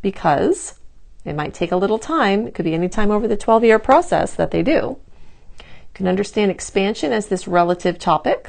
because 0.00 0.78
it 1.24 1.34
might 1.34 1.54
take 1.54 1.72
a 1.72 1.76
little 1.76 1.98
time. 1.98 2.46
It 2.46 2.54
could 2.54 2.64
be 2.64 2.74
any 2.74 2.88
time 2.88 3.10
over 3.10 3.26
the 3.26 3.36
12 3.36 3.64
year 3.64 3.80
process 3.80 4.32
that 4.36 4.52
they 4.52 4.62
do. 4.62 4.96
You 5.58 5.92
can 5.92 6.06
understand 6.06 6.52
expansion 6.52 7.12
as 7.12 7.26
this 7.26 7.48
relative 7.48 7.98
topic. 7.98 8.48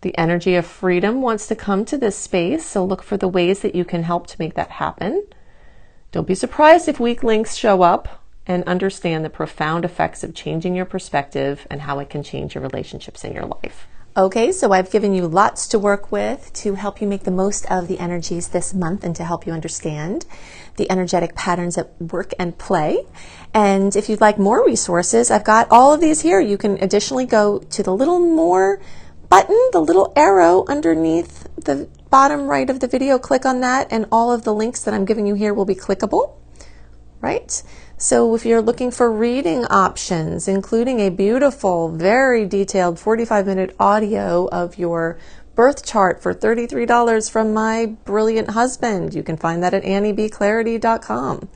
The 0.00 0.16
energy 0.16 0.54
of 0.54 0.64
freedom 0.64 1.20
wants 1.20 1.46
to 1.48 1.54
come 1.54 1.84
to 1.84 1.98
this 1.98 2.16
space, 2.16 2.64
so 2.64 2.82
look 2.82 3.02
for 3.02 3.18
the 3.18 3.28
ways 3.28 3.60
that 3.60 3.74
you 3.74 3.84
can 3.84 4.04
help 4.04 4.26
to 4.28 4.36
make 4.38 4.54
that 4.54 4.70
happen. 4.70 5.26
Don't 6.10 6.26
be 6.26 6.34
surprised 6.34 6.88
if 6.88 6.98
weak 6.98 7.22
links 7.22 7.54
show 7.54 7.82
up 7.82 8.19
and 8.50 8.64
understand 8.64 9.24
the 9.24 9.30
profound 9.30 9.84
effects 9.84 10.24
of 10.24 10.34
changing 10.34 10.74
your 10.74 10.84
perspective 10.84 11.68
and 11.70 11.82
how 11.82 12.00
it 12.00 12.10
can 12.10 12.20
change 12.20 12.52
your 12.56 12.62
relationships 12.62 13.22
in 13.22 13.32
your 13.32 13.46
life. 13.46 13.86
Okay, 14.16 14.50
so 14.50 14.72
I've 14.72 14.90
given 14.90 15.14
you 15.14 15.28
lots 15.28 15.68
to 15.68 15.78
work 15.78 16.10
with 16.10 16.52
to 16.54 16.74
help 16.74 17.00
you 17.00 17.06
make 17.06 17.22
the 17.22 17.30
most 17.30 17.64
of 17.70 17.86
the 17.86 18.00
energies 18.00 18.48
this 18.48 18.74
month 18.74 19.04
and 19.04 19.14
to 19.14 19.22
help 19.22 19.46
you 19.46 19.52
understand 19.52 20.26
the 20.74 20.90
energetic 20.90 21.36
patterns 21.36 21.78
at 21.78 21.92
work 22.02 22.32
and 22.40 22.58
play. 22.58 23.06
And 23.54 23.94
if 23.94 24.08
you'd 24.08 24.20
like 24.20 24.36
more 24.36 24.66
resources, 24.66 25.30
I've 25.30 25.44
got 25.44 25.68
all 25.70 25.92
of 25.92 26.00
these 26.00 26.22
here. 26.22 26.40
You 26.40 26.58
can 26.58 26.76
additionally 26.82 27.26
go 27.26 27.60
to 27.60 27.84
the 27.84 27.94
little 27.94 28.18
more 28.18 28.80
button, 29.28 29.56
the 29.70 29.80
little 29.80 30.12
arrow 30.16 30.64
underneath 30.66 31.46
the 31.54 31.88
bottom 32.10 32.48
right 32.48 32.68
of 32.68 32.80
the 32.80 32.88
video. 32.88 33.16
Click 33.16 33.46
on 33.46 33.60
that, 33.60 33.86
and 33.92 34.06
all 34.10 34.32
of 34.32 34.42
the 34.42 34.52
links 34.52 34.82
that 34.82 34.92
I'm 34.92 35.04
giving 35.04 35.24
you 35.24 35.34
here 35.34 35.54
will 35.54 35.66
be 35.66 35.76
clickable, 35.76 36.34
right? 37.20 37.62
So 38.02 38.34
if 38.34 38.46
you're 38.46 38.62
looking 38.62 38.90
for 38.90 39.12
reading 39.12 39.66
options, 39.66 40.48
including 40.48 41.00
a 41.00 41.10
beautiful, 41.10 41.90
very 41.90 42.46
detailed 42.46 42.98
45 42.98 43.44
minute 43.44 43.76
audio 43.78 44.48
of 44.48 44.78
your 44.78 45.18
birth 45.54 45.84
chart 45.84 46.22
for 46.22 46.32
$33 46.32 47.30
from 47.30 47.52
my 47.52 47.94
brilliant 48.06 48.52
husband, 48.52 49.12
you 49.12 49.22
can 49.22 49.36
find 49.36 49.62
that 49.62 49.74
at 49.74 49.82
anniebclarity.com. 49.82 51.50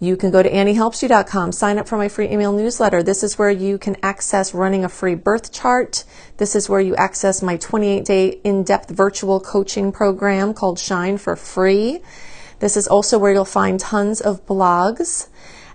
You 0.00 0.16
can 0.16 0.32
go 0.32 0.42
to 0.42 0.50
anniehelpsyou.com, 0.50 1.52
sign 1.52 1.78
up 1.78 1.86
for 1.86 1.96
my 1.96 2.08
free 2.08 2.28
email 2.28 2.52
newsletter. 2.52 3.00
This 3.04 3.22
is 3.22 3.38
where 3.38 3.52
you 3.52 3.78
can 3.78 3.96
access 4.02 4.52
running 4.52 4.84
a 4.84 4.88
free 4.88 5.14
birth 5.14 5.52
chart. 5.52 6.02
This 6.38 6.56
is 6.56 6.68
where 6.68 6.80
you 6.80 6.96
access 6.96 7.40
my 7.40 7.56
28 7.56 8.04
day 8.04 8.40
in 8.42 8.64
depth 8.64 8.90
virtual 8.90 9.38
coaching 9.38 9.92
program 9.92 10.54
called 10.54 10.80
Shine 10.80 11.18
for 11.18 11.36
free. 11.36 12.00
This 12.58 12.76
is 12.76 12.88
also 12.88 13.16
where 13.16 13.32
you'll 13.32 13.44
find 13.44 13.78
tons 13.78 14.20
of 14.20 14.44
blogs 14.44 15.28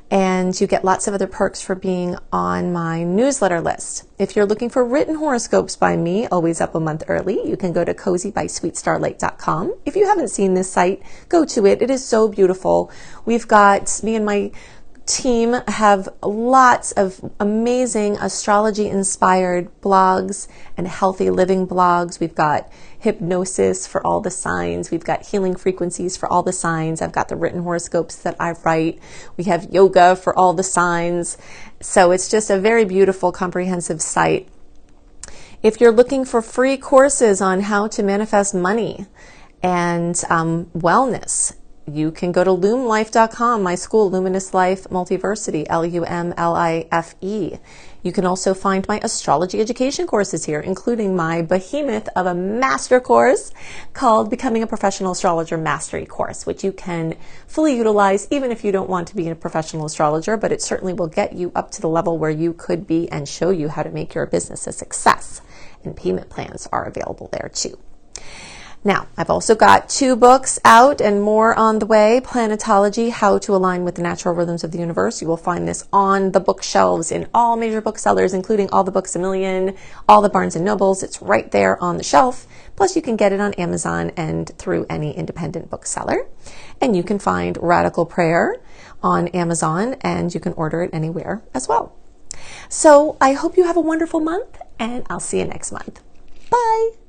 and 0.09 0.59
you 0.59 0.67
get 0.67 0.85
lots 0.85 1.07
of 1.07 1.13
other 1.13 1.27
perks 1.27 1.61
for 1.61 1.75
being 1.75 2.17
on 2.31 2.71
my 2.71 3.03
newsletter 3.03 3.59
list. 3.59 4.05
If 4.17 4.35
you're 4.35 4.45
looking 4.45 4.69
for 4.69 4.85
written 4.85 5.15
horoscopes 5.15 5.75
by 5.75 5.97
me, 5.97 6.27
always 6.27 6.61
up 6.61 6.75
a 6.75 6.79
month 6.79 7.03
early, 7.07 7.45
you 7.47 7.57
can 7.57 7.73
go 7.73 7.83
to 7.83 7.93
cozybysweetstarlight.com. 7.93 9.75
If 9.85 9.95
you 9.95 10.05
haven't 10.05 10.29
seen 10.29 10.53
this 10.53 10.71
site, 10.71 11.03
go 11.27 11.43
to 11.45 11.65
it. 11.65 11.81
It 11.81 11.89
is 11.89 12.05
so 12.05 12.29
beautiful. 12.29 12.89
We've 13.25 13.47
got 13.47 14.01
me 14.03 14.15
and 14.15 14.25
my 14.25 14.51
team 15.07 15.55
have 15.67 16.09
lots 16.21 16.91
of 16.91 17.31
amazing 17.39 18.17
astrology 18.17 18.89
inspired 18.89 19.69
blogs 19.81 20.47
and 20.75 20.87
healthy 20.87 21.29
living 21.29 21.65
blogs. 21.65 22.19
We've 22.19 22.35
got 22.35 22.69
hypnosis 22.99 23.85
for 23.87 24.05
all 24.05 24.21
the 24.21 24.31
signs. 24.31 24.91
We've 24.91 25.03
got 25.03 25.27
healing 25.27 25.55
frequencies 25.55 26.17
for 26.17 26.31
all 26.31 26.43
the 26.43 26.53
signs. 26.53 27.01
I've 27.01 27.11
got 27.11 27.29
the 27.29 27.35
written 27.35 27.63
horoscopes 27.63 28.15
that 28.17 28.35
I 28.39 28.51
write. 28.63 28.99
We 29.37 29.45
have 29.45 29.71
yoga 29.71 30.15
for 30.15 30.37
all 30.37 30.53
the 30.53 30.63
signs. 30.63 31.37
So 31.79 32.11
it's 32.11 32.29
just 32.29 32.49
a 32.49 32.59
very 32.59 32.85
beautiful, 32.85 33.31
comprehensive 33.31 34.01
site. 34.01 34.47
If 35.63 35.81
you're 35.81 35.91
looking 35.91 36.25
for 36.25 36.41
free 36.41 36.77
courses 36.77 37.41
on 37.41 37.61
how 37.61 37.87
to 37.87 38.03
manifest 38.03 38.53
money 38.53 39.05
and 39.63 40.19
um, 40.29 40.65
wellness 40.75 41.53
you 41.91 42.11
can 42.11 42.31
go 42.31 42.43
to 42.43 42.49
lumlife.com, 42.49 43.63
my 43.63 43.75
school, 43.75 44.11
Luminous 44.11 44.53
Life 44.53 44.83
Multiversity, 44.85 45.65
L 45.69 45.85
U 45.85 46.03
M 46.03 46.33
L 46.35 46.53
I 46.55 46.87
F 46.91 47.15
E. 47.21 47.53
You 48.03 48.11
can 48.11 48.25
also 48.25 48.53
find 48.53 48.87
my 48.87 48.99
astrology 49.03 49.59
education 49.59 50.07
courses 50.07 50.45
here, 50.45 50.59
including 50.59 51.15
my 51.15 51.41
behemoth 51.41 52.07
of 52.15 52.25
a 52.25 52.33
master 52.33 52.99
course 52.99 53.51
called 53.93 54.29
Becoming 54.29 54.63
a 54.63 54.67
Professional 54.67 55.11
Astrologer 55.11 55.57
Mastery 55.57 56.05
Course, 56.05 56.45
which 56.45 56.63
you 56.63 56.71
can 56.71 57.15
fully 57.47 57.75
utilize 57.75 58.27
even 58.29 58.51
if 58.51 58.63
you 58.63 58.71
don't 58.71 58.89
want 58.89 59.07
to 59.09 59.15
be 59.15 59.29
a 59.29 59.35
professional 59.35 59.85
astrologer, 59.85 60.37
but 60.37 60.51
it 60.51 60.61
certainly 60.61 60.93
will 60.93 61.07
get 61.07 61.33
you 61.33 61.51
up 61.55 61.71
to 61.71 61.81
the 61.81 61.89
level 61.89 62.17
where 62.17 62.29
you 62.29 62.53
could 62.53 62.85
be 62.85 63.11
and 63.11 63.27
show 63.27 63.49
you 63.49 63.69
how 63.69 63.83
to 63.83 63.89
make 63.89 64.13
your 64.13 64.25
business 64.25 64.67
a 64.67 64.71
success. 64.71 65.41
And 65.83 65.95
payment 65.95 66.29
plans 66.29 66.67
are 66.71 66.85
available 66.85 67.29
there 67.31 67.49
too. 67.53 67.77
Now, 68.83 69.07
I've 69.17 69.29
also 69.29 69.53
got 69.53 69.89
two 69.89 70.15
books 70.15 70.59
out 70.63 71.01
and 71.01 71.21
more 71.21 71.53
on 71.55 71.79
the 71.79 71.85
way 71.85 72.21
Planetology 72.23 73.11
How 73.11 73.37
to 73.39 73.55
Align 73.55 73.83
with 73.83 73.95
the 73.95 74.01
Natural 74.01 74.33
Rhythms 74.33 74.63
of 74.63 74.71
the 74.71 74.77
Universe. 74.77 75.21
You 75.21 75.27
will 75.27 75.35
find 75.35 75.67
this 75.67 75.85
on 75.91 76.31
the 76.31 76.39
bookshelves 76.39 77.11
in 77.11 77.27
all 77.33 77.57
major 77.57 77.81
booksellers, 77.81 78.33
including 78.33 78.69
all 78.69 78.83
the 78.83 78.91
Books 78.91 79.15
a 79.15 79.19
Million, 79.19 79.75
all 80.07 80.21
the 80.21 80.29
Barnes 80.29 80.55
and 80.55 80.63
Nobles. 80.63 81.03
It's 81.03 81.21
right 81.21 81.51
there 81.51 81.81
on 81.83 81.97
the 81.97 82.03
shelf. 82.03 82.47
Plus, 82.75 82.95
you 82.95 83.01
can 83.01 83.17
get 83.17 83.33
it 83.33 83.41
on 83.41 83.53
Amazon 83.55 84.11
and 84.15 84.49
through 84.57 84.85
any 84.89 85.11
independent 85.11 85.69
bookseller. 85.69 86.27
And 86.79 86.95
you 86.95 87.03
can 87.03 87.19
find 87.19 87.57
Radical 87.59 88.05
Prayer 88.05 88.57
on 89.03 89.27
Amazon 89.29 89.95
and 90.01 90.33
you 90.33 90.39
can 90.39 90.53
order 90.53 90.83
it 90.83 90.91
anywhere 90.93 91.41
as 91.53 91.67
well. 91.67 91.95
So 92.69 93.17
I 93.19 93.33
hope 93.33 93.57
you 93.57 93.63
have 93.63 93.77
a 93.77 93.81
wonderful 93.81 94.19
month 94.19 94.59
and 94.79 95.05
I'll 95.09 95.19
see 95.19 95.39
you 95.39 95.45
next 95.45 95.71
month. 95.71 96.01
Bye. 96.49 97.06